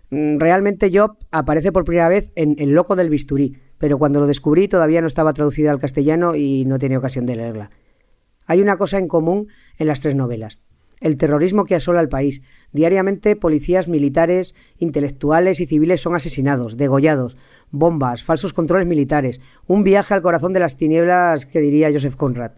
Mm, 0.10 0.38
realmente 0.38 0.92
Job 0.94 1.18
aparece 1.32 1.72
por 1.72 1.84
primera 1.84 2.10
vez 2.10 2.32
en 2.36 2.56
El 2.60 2.72
Loco 2.72 2.96
del 2.96 3.10
Bisturí, 3.10 3.58
pero 3.78 3.98
cuando 3.98 4.20
lo 4.20 4.28
descubrí 4.28 4.68
todavía 4.68 5.02
no 5.02 5.08
estaba 5.08 5.34
traducida 5.34 5.72
al 5.72 5.80
castellano 5.80 6.36
y 6.36 6.66
no 6.66 6.80
tenía 6.80 6.98
ocasión 6.98 7.26
de 7.26 7.36
leerla. 7.36 7.70
Hay 8.46 8.62
una 8.62 8.78
cosa 8.78 8.98
en 8.98 9.08
común 9.08 9.48
en 9.78 9.88
las 9.88 10.00
tres 10.00 10.16
novelas 10.16 10.60
el 11.00 11.18
terrorismo 11.18 11.66
que 11.66 11.76
asola 11.76 12.02
el 12.02 12.10
país. 12.10 12.42
Diariamente 12.72 13.36
policías 13.36 13.88
militares, 13.88 14.56
intelectuales 14.78 15.60
y 15.60 15.66
civiles 15.66 16.02
son 16.02 16.16
asesinados, 16.16 16.78
degollados, 16.78 17.38
bombas, 17.72 18.24
falsos 18.24 18.54
controles 18.54 18.88
militares, 18.88 19.42
un 19.66 19.84
viaje 19.84 20.14
al 20.14 20.22
corazón 20.22 20.54
de 20.54 20.60
las 20.60 20.78
tinieblas 20.78 21.46
que 21.46 21.60
diría 21.60 21.92
Joseph 21.92 22.16
Conrad. 22.16 22.54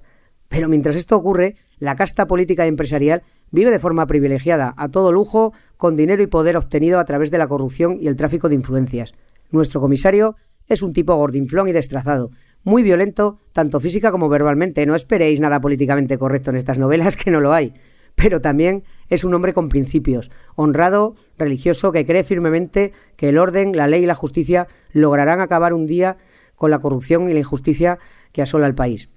Pero 0.47 0.67
mientras 0.67 0.95
esto 0.95 1.15
ocurre, 1.15 1.55
la 1.77 1.95
casta 1.95 2.27
política 2.27 2.65
y 2.65 2.69
empresarial 2.69 3.23
vive 3.51 3.71
de 3.71 3.79
forma 3.79 4.07
privilegiada, 4.07 4.73
a 4.77 4.89
todo 4.89 5.11
lujo, 5.11 5.53
con 5.77 5.95
dinero 5.95 6.23
y 6.23 6.27
poder 6.27 6.57
obtenido 6.57 6.99
a 6.99 7.05
través 7.05 7.31
de 7.31 7.37
la 7.37 7.47
corrupción 7.47 7.97
y 7.99 8.07
el 8.07 8.15
tráfico 8.15 8.49
de 8.49 8.55
influencias. 8.55 9.13
Nuestro 9.51 9.81
comisario 9.81 10.35
es 10.67 10.81
un 10.81 10.93
tipo 10.93 11.15
gordinflón 11.15 11.67
y 11.67 11.71
destrazado, 11.71 12.29
muy 12.63 12.83
violento, 12.83 13.39
tanto 13.53 13.79
física 13.79 14.11
como 14.11 14.27
verbalmente. 14.27 14.85
No 14.85 14.95
esperéis 14.95 15.39
nada 15.39 15.61
políticamente 15.61 16.17
correcto 16.17 16.49
en 16.49 16.57
estas 16.57 16.77
novelas, 16.77 17.15
que 17.17 17.31
no 17.31 17.39
lo 17.39 17.53
hay 17.53 17.73
pero 18.15 18.41
también 18.41 18.83
es 19.07 19.23
un 19.23 19.33
hombre 19.33 19.53
con 19.53 19.69
principios, 19.69 20.31
honrado, 20.55 21.15
religioso, 21.37 21.91
que 21.91 22.05
cree 22.05 22.23
firmemente 22.23 22.93
que 23.15 23.29
el 23.29 23.37
orden, 23.37 23.75
la 23.75 23.87
ley 23.87 24.03
y 24.03 24.07
la 24.07 24.15
justicia 24.15 24.67
lograrán 24.91 25.41
acabar 25.41 25.73
un 25.73 25.87
día 25.87 26.17
con 26.55 26.71
la 26.71 26.79
corrupción 26.79 27.29
y 27.29 27.33
la 27.33 27.39
injusticia 27.39 27.99
que 28.31 28.41
asola 28.41 28.67
el 28.67 28.75
país. 28.75 29.09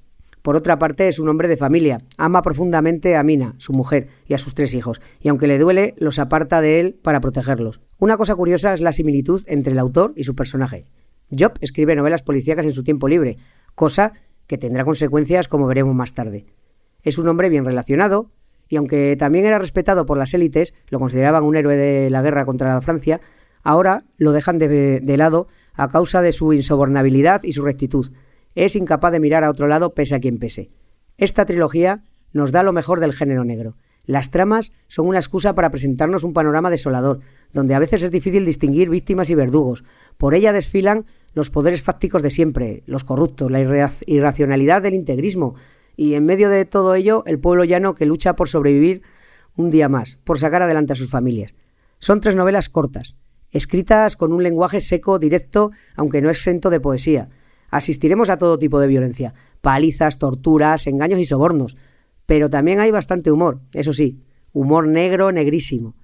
Por 0.42 0.56
otra 0.56 0.78
parte, 0.78 1.06
es 1.06 1.20
un 1.20 1.28
hombre 1.28 1.46
de 1.46 1.56
familia. 1.56 2.02
Ama 2.18 2.42
profundamente 2.42 3.16
a 3.16 3.22
Mina, 3.22 3.54
su 3.58 3.72
mujer, 3.72 4.08
y 4.26 4.34
a 4.34 4.38
sus 4.38 4.54
tres 4.54 4.74
hijos, 4.74 5.00
y 5.20 5.28
aunque 5.28 5.46
le 5.46 5.58
duele, 5.58 5.94
los 5.98 6.18
aparta 6.18 6.60
de 6.60 6.80
él 6.80 6.98
para 7.00 7.20
protegerlos. 7.20 7.80
Una 7.98 8.16
cosa 8.16 8.34
curiosa 8.34 8.74
es 8.74 8.80
la 8.80 8.92
similitud 8.92 9.42
entre 9.46 9.72
el 9.72 9.78
autor 9.78 10.12
y 10.16 10.24
su 10.24 10.34
personaje. 10.34 10.82
Job 11.30 11.52
escribe 11.60 11.94
novelas 11.94 12.24
policíacas 12.24 12.64
en 12.64 12.72
su 12.72 12.82
tiempo 12.82 13.06
libre, 13.06 13.38
cosa 13.76 14.12
que 14.48 14.58
tendrá 14.58 14.84
consecuencias 14.84 15.46
como 15.46 15.68
veremos 15.68 15.94
más 15.94 16.12
tarde. 16.12 16.44
Es 17.02 17.18
un 17.18 17.28
hombre 17.28 17.48
bien 17.48 17.64
relacionado, 17.64 18.30
y 18.72 18.76
aunque 18.76 19.16
también 19.18 19.44
era 19.44 19.58
respetado 19.58 20.06
por 20.06 20.16
las 20.16 20.32
élites, 20.32 20.72
lo 20.88 20.98
consideraban 20.98 21.44
un 21.44 21.56
héroe 21.56 21.76
de 21.76 22.08
la 22.08 22.22
guerra 22.22 22.46
contra 22.46 22.80
Francia, 22.80 23.20
ahora 23.62 24.04
lo 24.16 24.32
dejan 24.32 24.56
de, 24.56 25.00
de 25.00 25.16
lado 25.18 25.46
a 25.74 25.88
causa 25.88 26.22
de 26.22 26.32
su 26.32 26.54
insobornabilidad 26.54 27.42
y 27.42 27.52
su 27.52 27.62
rectitud 27.66 28.12
es 28.54 28.74
incapaz 28.74 29.12
de 29.12 29.20
mirar 29.20 29.44
a 29.44 29.50
otro 29.50 29.66
lado 29.66 29.92
pese 29.92 30.14
a 30.14 30.20
quien 30.20 30.38
pese. 30.38 30.70
Esta 31.18 31.44
trilogía 31.44 32.02
nos 32.32 32.50
da 32.50 32.62
lo 32.62 32.72
mejor 32.72 33.00
del 33.00 33.12
género 33.12 33.44
negro. 33.44 33.76
Las 34.06 34.30
tramas 34.30 34.72
son 34.88 35.06
una 35.06 35.18
excusa 35.18 35.54
para 35.54 35.70
presentarnos 35.70 36.24
un 36.24 36.32
panorama 36.32 36.70
desolador, 36.70 37.20
donde 37.52 37.74
a 37.74 37.78
veces 37.78 38.02
es 38.02 38.10
difícil 38.10 38.46
distinguir 38.46 38.88
víctimas 38.88 39.28
y 39.28 39.34
verdugos. 39.34 39.84
Por 40.16 40.34
ella 40.34 40.50
desfilan 40.50 41.04
los 41.34 41.50
poderes 41.50 41.82
fácticos 41.82 42.22
de 42.22 42.30
siempre, 42.30 42.84
los 42.86 43.04
corruptos, 43.04 43.50
la 43.50 43.60
irracionalidad 43.60 44.80
del 44.80 44.94
integrismo, 44.94 45.56
y 45.96 46.14
en 46.14 46.24
medio 46.24 46.48
de 46.48 46.64
todo 46.64 46.94
ello 46.94 47.22
el 47.26 47.38
pueblo 47.38 47.64
llano 47.64 47.94
que 47.94 48.06
lucha 48.06 48.36
por 48.36 48.48
sobrevivir 48.48 49.02
un 49.56 49.70
día 49.70 49.88
más, 49.88 50.16
por 50.16 50.38
sacar 50.38 50.62
adelante 50.62 50.92
a 50.92 50.96
sus 50.96 51.10
familias. 51.10 51.54
Son 51.98 52.20
tres 52.20 52.34
novelas 52.34 52.68
cortas, 52.68 53.16
escritas 53.50 54.16
con 54.16 54.32
un 54.32 54.42
lenguaje 54.42 54.80
seco, 54.80 55.18
directo, 55.18 55.70
aunque 55.94 56.22
no 56.22 56.30
exento 56.30 56.70
de 56.70 56.80
poesía, 56.80 57.28
asistiremos 57.70 58.30
a 58.30 58.38
todo 58.38 58.58
tipo 58.58 58.80
de 58.80 58.86
violencia, 58.86 59.34
palizas, 59.60 60.18
torturas, 60.18 60.86
engaños 60.86 61.18
y 61.18 61.24
sobornos. 61.24 61.76
Pero 62.26 62.50
también 62.50 62.80
hay 62.80 62.90
bastante 62.90 63.30
humor, 63.30 63.60
eso 63.72 63.92
sí, 63.92 64.22
humor 64.52 64.86
negro, 64.86 65.32
negrísimo. 65.32 65.94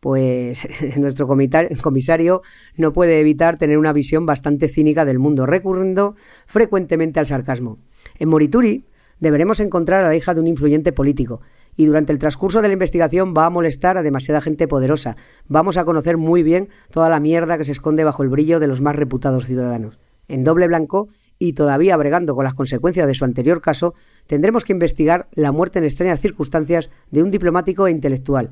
Pues 0.00 0.68
nuestro 0.96 1.26
comisario 1.26 2.42
no 2.76 2.92
puede 2.92 3.20
evitar 3.20 3.58
tener 3.58 3.78
una 3.78 3.92
visión 3.92 4.26
bastante 4.26 4.68
cínica 4.68 5.04
del 5.04 5.18
mundo, 5.18 5.44
recurriendo 5.44 6.14
frecuentemente 6.46 7.20
al 7.20 7.26
sarcasmo. 7.26 7.78
En 8.18 8.28
Morituri 8.28 8.84
deberemos 9.20 9.60
encontrar 9.60 10.04
a 10.04 10.08
la 10.08 10.16
hija 10.16 10.34
de 10.34 10.40
un 10.40 10.46
influyente 10.46 10.92
político, 10.92 11.40
y 11.76 11.86
durante 11.86 12.12
el 12.12 12.18
transcurso 12.18 12.60
de 12.60 12.68
la 12.68 12.74
investigación 12.74 13.34
va 13.36 13.46
a 13.46 13.50
molestar 13.50 13.96
a 13.96 14.02
demasiada 14.02 14.40
gente 14.40 14.66
poderosa. 14.66 15.16
Vamos 15.46 15.76
a 15.76 15.84
conocer 15.84 16.16
muy 16.16 16.42
bien 16.42 16.68
toda 16.90 17.08
la 17.08 17.20
mierda 17.20 17.56
que 17.56 17.64
se 17.64 17.72
esconde 17.72 18.04
bajo 18.04 18.22
el 18.22 18.28
brillo 18.28 18.58
de 18.58 18.66
los 18.66 18.80
más 18.80 18.96
reputados 18.96 19.46
ciudadanos 19.46 19.98
en 20.28 20.44
doble 20.44 20.68
blanco 20.68 21.08
y 21.38 21.54
todavía 21.54 21.96
bregando 21.96 22.34
con 22.34 22.44
las 22.44 22.54
consecuencias 22.54 23.06
de 23.06 23.14
su 23.14 23.24
anterior 23.24 23.60
caso, 23.60 23.94
tendremos 24.26 24.64
que 24.64 24.72
investigar 24.72 25.28
la 25.32 25.52
muerte 25.52 25.78
en 25.78 25.84
extrañas 25.84 26.20
circunstancias 26.20 26.90
de 27.10 27.22
un 27.22 27.30
diplomático 27.30 27.86
e 27.86 27.92
intelectual. 27.92 28.50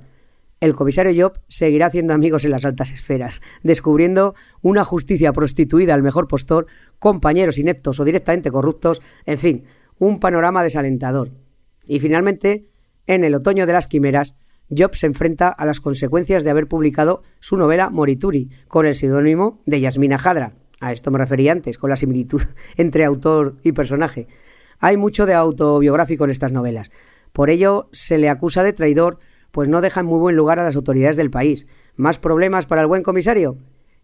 El 0.60 0.74
comisario 0.74 1.28
Job 1.28 1.38
seguirá 1.48 1.86
haciendo 1.86 2.14
amigos 2.14 2.44
en 2.44 2.52
las 2.52 2.64
altas 2.64 2.90
esferas, 2.90 3.42
descubriendo 3.62 4.34
una 4.62 4.84
justicia 4.84 5.32
prostituida 5.32 5.92
al 5.94 6.02
mejor 6.02 6.28
postor, 6.28 6.66
compañeros 6.98 7.58
ineptos 7.58 8.00
o 8.00 8.04
directamente 8.04 8.50
corruptos, 8.50 9.02
en 9.26 9.38
fin, 9.38 9.64
un 9.98 10.20
panorama 10.20 10.62
desalentador. 10.62 11.30
Y 11.86 12.00
finalmente, 12.00 12.66
en 13.06 13.24
el 13.24 13.34
otoño 13.34 13.66
de 13.66 13.72
las 13.72 13.88
quimeras, 13.88 14.34
Job 14.76 14.94
se 14.96 15.06
enfrenta 15.06 15.48
a 15.48 15.64
las 15.64 15.80
consecuencias 15.80 16.42
de 16.42 16.50
haber 16.50 16.66
publicado 16.66 17.22
su 17.40 17.56
novela 17.56 17.90
Morituri 17.90 18.50
con 18.68 18.84
el 18.84 18.94
seudónimo 18.94 19.62
de 19.64 19.80
Yasmina 19.80 20.18
Jadra, 20.18 20.54
a 20.80 20.92
esto 20.92 21.10
me 21.10 21.18
refería 21.18 21.52
antes, 21.52 21.78
con 21.78 21.90
la 21.90 21.96
similitud 21.96 22.42
entre 22.76 23.04
autor 23.04 23.56
y 23.62 23.72
personaje. 23.72 24.26
Hay 24.78 24.96
mucho 24.96 25.24
de 25.26 25.34
autobiográfico 25.34 26.24
en 26.24 26.30
estas 26.30 26.52
novelas. 26.52 26.90
Por 27.32 27.50
ello 27.50 27.88
se 27.92 28.18
le 28.18 28.28
acusa 28.28 28.62
de 28.62 28.72
traidor, 28.72 29.18
pues 29.52 29.68
no 29.68 29.80
deja 29.80 30.00
en 30.00 30.06
muy 30.06 30.18
buen 30.18 30.36
lugar 30.36 30.58
a 30.58 30.64
las 30.64 30.76
autoridades 30.76 31.16
del 31.16 31.30
país. 31.30 31.66
¿Más 31.96 32.18
problemas 32.18 32.66
para 32.66 32.82
el 32.82 32.86
buen 32.88 33.02
comisario? 33.02 33.56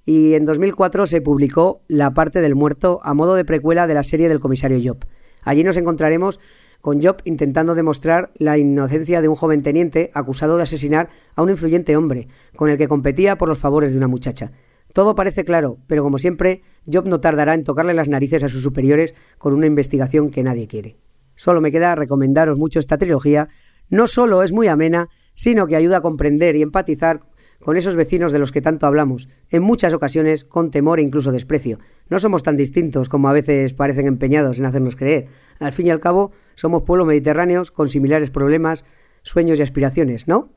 Y 0.04 0.34
en 0.34 0.46
2004 0.46 1.06
se 1.06 1.20
publicó 1.20 1.82
La 1.88 2.14
parte 2.14 2.40
del 2.40 2.54
muerto 2.54 3.00
a 3.04 3.14
modo 3.14 3.34
de 3.34 3.44
precuela 3.44 3.86
de 3.86 3.94
la 3.94 4.02
serie 4.02 4.28
del 4.28 4.40
comisario 4.40 4.80
Job. 4.82 5.04
Allí 5.42 5.64
nos 5.64 5.76
encontraremos 5.76 6.40
con 6.80 7.00
Job 7.00 7.18
intentando 7.24 7.74
demostrar 7.74 8.32
la 8.36 8.58
inocencia 8.58 9.22
de 9.22 9.28
un 9.28 9.36
joven 9.36 9.62
teniente 9.62 10.10
acusado 10.14 10.56
de 10.56 10.64
asesinar 10.64 11.08
a 11.36 11.42
un 11.42 11.50
influyente 11.50 11.96
hombre, 11.96 12.28
con 12.56 12.70
el 12.70 12.78
que 12.78 12.88
competía 12.88 13.38
por 13.38 13.48
los 13.48 13.58
favores 13.58 13.92
de 13.92 13.98
una 13.98 14.08
muchacha. 14.08 14.50
Todo 14.92 15.14
parece 15.14 15.44
claro, 15.44 15.78
pero 15.86 16.02
como 16.02 16.18
siempre, 16.18 16.62
Job 16.92 17.08
no 17.08 17.20
tardará 17.20 17.54
en 17.54 17.64
tocarle 17.64 17.94
las 17.94 18.08
narices 18.08 18.44
a 18.44 18.48
sus 18.48 18.62
superiores 18.62 19.14
con 19.38 19.54
una 19.54 19.66
investigación 19.66 20.30
que 20.30 20.42
nadie 20.42 20.66
quiere. 20.66 20.96
Solo 21.34 21.60
me 21.60 21.72
queda 21.72 21.94
recomendaros 21.94 22.58
mucho 22.58 22.78
esta 22.78 22.98
trilogía. 22.98 23.48
No 23.88 24.06
solo 24.06 24.42
es 24.42 24.52
muy 24.52 24.68
amena, 24.68 25.08
sino 25.34 25.66
que 25.66 25.76
ayuda 25.76 25.98
a 25.98 26.02
comprender 26.02 26.56
y 26.56 26.62
empatizar 26.62 27.20
con 27.60 27.76
esos 27.76 27.96
vecinos 27.96 28.32
de 28.32 28.38
los 28.38 28.52
que 28.52 28.60
tanto 28.60 28.86
hablamos, 28.86 29.28
en 29.48 29.62
muchas 29.62 29.94
ocasiones 29.94 30.44
con 30.44 30.70
temor 30.70 30.98
e 30.98 31.02
incluso 31.02 31.32
desprecio. 31.32 31.78
No 32.08 32.18
somos 32.18 32.42
tan 32.42 32.56
distintos 32.56 33.08
como 33.08 33.28
a 33.28 33.32
veces 33.32 33.74
parecen 33.74 34.06
empeñados 34.06 34.58
en 34.58 34.66
hacernos 34.66 34.96
creer. 34.96 35.28
Al 35.60 35.72
fin 35.72 35.86
y 35.86 35.90
al 35.90 36.00
cabo, 36.00 36.32
somos 36.54 36.82
pueblos 36.82 37.06
mediterráneos 37.06 37.70
con 37.70 37.88
similares 37.88 38.30
problemas, 38.30 38.84
sueños 39.22 39.58
y 39.58 39.62
aspiraciones, 39.62 40.28
¿no? 40.28 40.50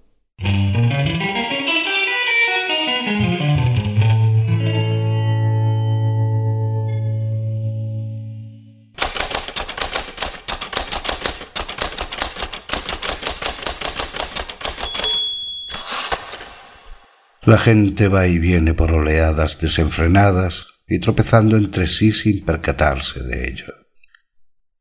La 17.44 17.60
gente 17.60 18.08
va 18.08 18.26
y 18.28 18.40
viene 18.40 18.74
por 18.74 18.92
oleadas 18.92 19.60
desenfrenadas 19.60 20.75
y 20.88 21.00
tropezando 21.00 21.58
entre 21.58 21.88
sí 21.88 22.12
sin 22.12 22.46
percatarse 22.46 23.24
de 23.24 23.50
ello. 23.50 23.74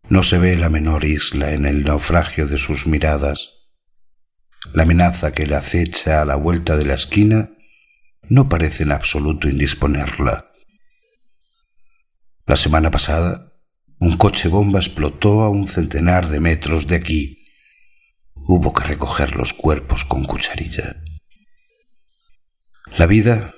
No 0.08 0.22
se 0.22 0.38
ve 0.38 0.56
la 0.56 0.68
menor 0.68 1.04
isla 1.04 1.52
en 1.52 1.64
el 1.64 1.84
naufragio 1.84 2.46
de 2.46 2.58
sus 2.58 2.86
miradas. 2.86 3.70
La 4.74 4.82
amenaza 4.82 5.32
que 5.32 5.46
le 5.46 5.56
acecha 5.56 6.20
a 6.20 6.24
la 6.24 6.36
vuelta 6.36 6.76
de 6.76 6.84
la 6.84 6.94
esquina 6.94 7.50
no 8.28 8.48
parece 8.48 8.82
en 8.82 8.92
absoluto 8.92 9.48
indisponerla. 9.48 10.50
La 12.46 12.56
semana 12.56 12.90
pasada, 12.90 13.54
un 13.98 14.18
coche 14.18 14.48
bomba 14.48 14.80
explotó 14.80 15.42
a 15.42 15.48
un 15.48 15.68
centenar 15.68 16.28
de 16.28 16.40
metros 16.40 16.86
de 16.86 16.96
aquí. 16.96 17.38
Hubo 18.34 18.74
que 18.74 18.84
recoger 18.84 19.36
los 19.36 19.54
cuerpos 19.54 20.04
con 20.04 20.24
cucharilla. 20.24 20.96
La 22.98 23.06
vida 23.06 23.54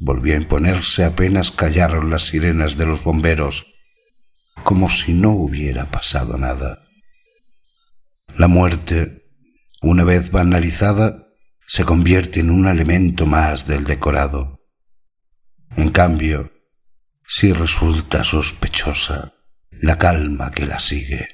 volvió 0.00 0.34
a 0.34 0.38
imponerse 0.38 1.04
apenas 1.04 1.50
callaron 1.50 2.10
las 2.10 2.24
sirenas 2.24 2.76
de 2.76 2.86
los 2.86 3.04
bomberos, 3.04 3.74
como 4.64 4.88
si 4.88 5.12
no 5.12 5.30
hubiera 5.30 5.90
pasado 5.90 6.38
nada. 6.38 6.82
La 8.36 8.48
muerte, 8.48 9.24
una 9.82 10.04
vez 10.04 10.30
banalizada, 10.30 11.26
se 11.66 11.84
convierte 11.84 12.40
en 12.40 12.50
un 12.50 12.68
elemento 12.68 13.26
más 13.26 13.66
del 13.66 13.84
decorado. 13.84 14.60
En 15.76 15.90
cambio, 15.90 16.52
sí 17.26 17.52
resulta 17.52 18.24
sospechosa 18.24 19.34
la 19.70 19.98
calma 19.98 20.50
que 20.52 20.66
la 20.66 20.78
sigue. 20.78 21.28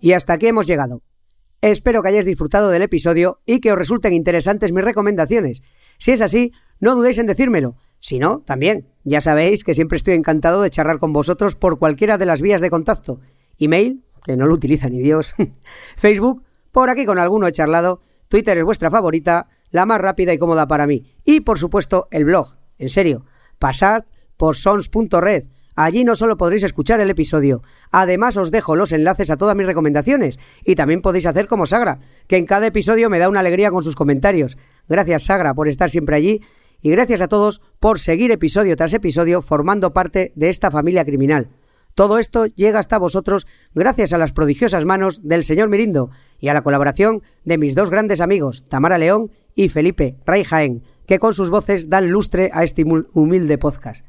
Y 0.00 0.12
hasta 0.12 0.34
aquí 0.34 0.46
hemos 0.46 0.66
llegado. 0.66 1.02
Espero 1.60 2.02
que 2.02 2.08
hayáis 2.08 2.24
disfrutado 2.24 2.70
del 2.70 2.82
episodio 2.82 3.40
y 3.44 3.60
que 3.60 3.72
os 3.72 3.78
resulten 3.78 4.14
interesantes 4.14 4.72
mis 4.72 4.84
recomendaciones. 4.84 5.62
Si 5.98 6.10
es 6.12 6.22
así, 6.22 6.52
no 6.78 6.94
dudéis 6.94 7.18
en 7.18 7.26
decírmelo. 7.26 7.76
Si 7.98 8.18
no, 8.18 8.40
también. 8.40 8.88
Ya 9.04 9.20
sabéis 9.20 9.62
que 9.62 9.74
siempre 9.74 9.96
estoy 9.96 10.14
encantado 10.14 10.62
de 10.62 10.70
charlar 10.70 10.98
con 10.98 11.12
vosotros 11.12 11.54
por 11.54 11.78
cualquiera 11.78 12.16
de 12.16 12.24
las 12.24 12.40
vías 12.40 12.62
de 12.62 12.70
contacto. 12.70 13.20
Email, 13.58 14.02
que 14.24 14.36
no 14.36 14.46
lo 14.46 14.54
utiliza 14.54 14.88
ni 14.88 15.00
Dios. 15.00 15.34
Facebook, 15.96 16.42
por 16.72 16.88
aquí 16.88 17.04
con 17.04 17.18
alguno 17.18 17.46
he 17.46 17.52
charlado. 17.52 18.00
Twitter 18.28 18.56
es 18.56 18.64
vuestra 18.64 18.90
favorita, 18.90 19.48
la 19.70 19.84
más 19.84 20.00
rápida 20.00 20.32
y 20.32 20.38
cómoda 20.38 20.66
para 20.66 20.86
mí. 20.86 21.04
Y 21.24 21.40
por 21.40 21.58
supuesto, 21.58 22.08
el 22.10 22.24
blog. 22.24 22.56
En 22.78 22.88
serio, 22.88 23.26
pasad 23.58 24.04
por 24.38 24.56
sons.red 24.56 25.44
Allí 25.76 26.04
no 26.04 26.16
solo 26.16 26.36
podréis 26.36 26.64
escuchar 26.64 27.00
el 27.00 27.10
episodio, 27.10 27.62
además 27.90 28.36
os 28.36 28.50
dejo 28.50 28.76
los 28.76 28.92
enlaces 28.92 29.30
a 29.30 29.36
todas 29.36 29.56
mis 29.56 29.66
recomendaciones 29.66 30.38
y 30.64 30.74
también 30.74 31.02
podéis 31.02 31.26
hacer 31.26 31.46
como 31.46 31.66
Sagra, 31.66 32.00
que 32.26 32.36
en 32.36 32.46
cada 32.46 32.66
episodio 32.66 33.08
me 33.08 33.18
da 33.18 33.28
una 33.28 33.40
alegría 33.40 33.70
con 33.70 33.82
sus 33.82 33.96
comentarios. 33.96 34.58
Gracias 34.88 35.24
Sagra 35.24 35.54
por 35.54 35.68
estar 35.68 35.88
siempre 35.88 36.16
allí 36.16 36.40
y 36.82 36.90
gracias 36.90 37.20
a 37.20 37.28
todos 37.28 37.60
por 37.78 37.98
seguir 37.98 38.30
episodio 38.30 38.76
tras 38.76 38.94
episodio 38.94 39.42
formando 39.42 39.92
parte 39.92 40.32
de 40.34 40.48
esta 40.48 40.70
familia 40.70 41.04
criminal. 41.04 41.48
Todo 41.94 42.18
esto 42.18 42.46
llega 42.46 42.78
hasta 42.78 42.98
vosotros 42.98 43.46
gracias 43.74 44.12
a 44.12 44.18
las 44.18 44.32
prodigiosas 44.32 44.84
manos 44.84 45.22
del 45.22 45.44
señor 45.44 45.68
Mirindo 45.68 46.10
y 46.38 46.48
a 46.48 46.54
la 46.54 46.62
colaboración 46.62 47.22
de 47.44 47.58
mis 47.58 47.74
dos 47.74 47.90
grandes 47.90 48.20
amigos, 48.20 48.64
Tamara 48.68 48.98
León 48.98 49.30
y 49.54 49.68
Felipe 49.68 50.16
Ray 50.24 50.44
Jaén, 50.44 50.82
que 51.06 51.18
con 51.18 51.34
sus 51.34 51.50
voces 51.50 51.88
dan 51.88 52.10
lustre 52.10 52.50
a 52.52 52.64
este 52.64 52.84
humilde 52.84 53.58
podcast. 53.58 54.06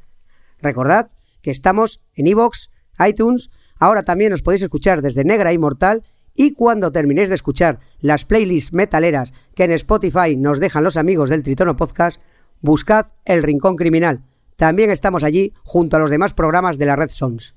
Recordad 0.61 1.09
que 1.41 1.51
estamos 1.51 2.01
en 2.13 2.27
iVoox, 2.27 2.69
iTunes, 3.07 3.49
ahora 3.79 4.03
también 4.03 4.33
os 4.33 4.41
podéis 4.41 4.61
escuchar 4.61 5.01
desde 5.01 5.23
Negra 5.23 5.53
Inmortal 5.53 6.03
y 6.33 6.53
cuando 6.53 6.91
terminéis 6.91 7.29
de 7.29 7.35
escuchar 7.35 7.79
las 7.99 8.25
playlists 8.25 8.73
metaleras 8.73 9.33
que 9.55 9.63
en 9.63 9.71
Spotify 9.71 10.37
nos 10.37 10.59
dejan 10.59 10.83
los 10.83 10.97
amigos 10.97 11.29
del 11.29 11.43
Tritono 11.43 11.75
Podcast, 11.75 12.21
buscad 12.61 13.07
El 13.25 13.43
Rincón 13.43 13.75
Criminal. 13.75 14.23
También 14.55 14.91
estamos 14.91 15.23
allí 15.23 15.53
junto 15.63 15.97
a 15.97 15.99
los 15.99 16.09
demás 16.09 16.33
programas 16.33 16.77
de 16.77 16.85
la 16.85 16.95
red 16.95 17.09
Sons. 17.09 17.55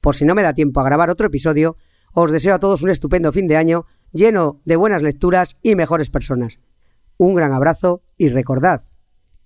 Por 0.00 0.16
si 0.16 0.24
no 0.24 0.34
me 0.34 0.42
da 0.42 0.52
tiempo 0.52 0.80
a 0.80 0.84
grabar 0.84 1.08
otro 1.08 1.28
episodio, 1.28 1.76
os 2.12 2.30
deseo 2.30 2.54
a 2.54 2.58
todos 2.58 2.82
un 2.82 2.90
estupendo 2.90 3.32
fin 3.32 3.46
de 3.46 3.56
año 3.56 3.86
lleno 4.12 4.60
de 4.64 4.76
buenas 4.76 5.02
lecturas 5.02 5.56
y 5.62 5.74
mejores 5.74 6.10
personas. 6.10 6.60
Un 7.16 7.34
gran 7.34 7.52
abrazo 7.52 8.02
y 8.16 8.28
recordad, 8.28 8.82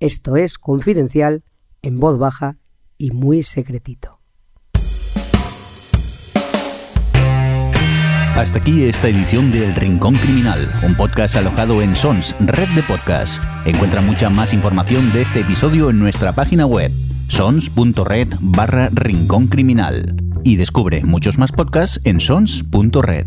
esto 0.00 0.36
es 0.36 0.58
confidencial, 0.58 1.44
en 1.82 2.00
voz 2.00 2.18
baja 2.18 2.58
y 2.98 3.12
muy 3.12 3.42
secretito. 3.42 4.18
Hasta 8.38 8.60
aquí 8.60 8.84
esta 8.84 9.08
edición 9.08 9.50
de 9.50 9.64
El 9.64 9.74
Rincón 9.74 10.14
Criminal, 10.14 10.72
un 10.84 10.94
podcast 10.94 11.34
alojado 11.34 11.82
en 11.82 11.96
Sons, 11.96 12.36
red 12.38 12.68
de 12.68 12.84
podcast. 12.84 13.42
Encuentra 13.64 14.00
mucha 14.00 14.30
más 14.30 14.52
información 14.52 15.12
de 15.12 15.22
este 15.22 15.40
episodio 15.40 15.90
en 15.90 15.98
nuestra 15.98 16.32
página 16.32 16.64
web, 16.64 16.92
sons.red 17.26 18.28
barra 18.40 18.90
Rincón 18.92 19.48
Criminal. 19.48 20.14
Y 20.44 20.54
descubre 20.54 21.02
muchos 21.02 21.36
más 21.36 21.50
podcasts 21.50 22.00
en 22.04 22.20
sons.red. 22.20 23.26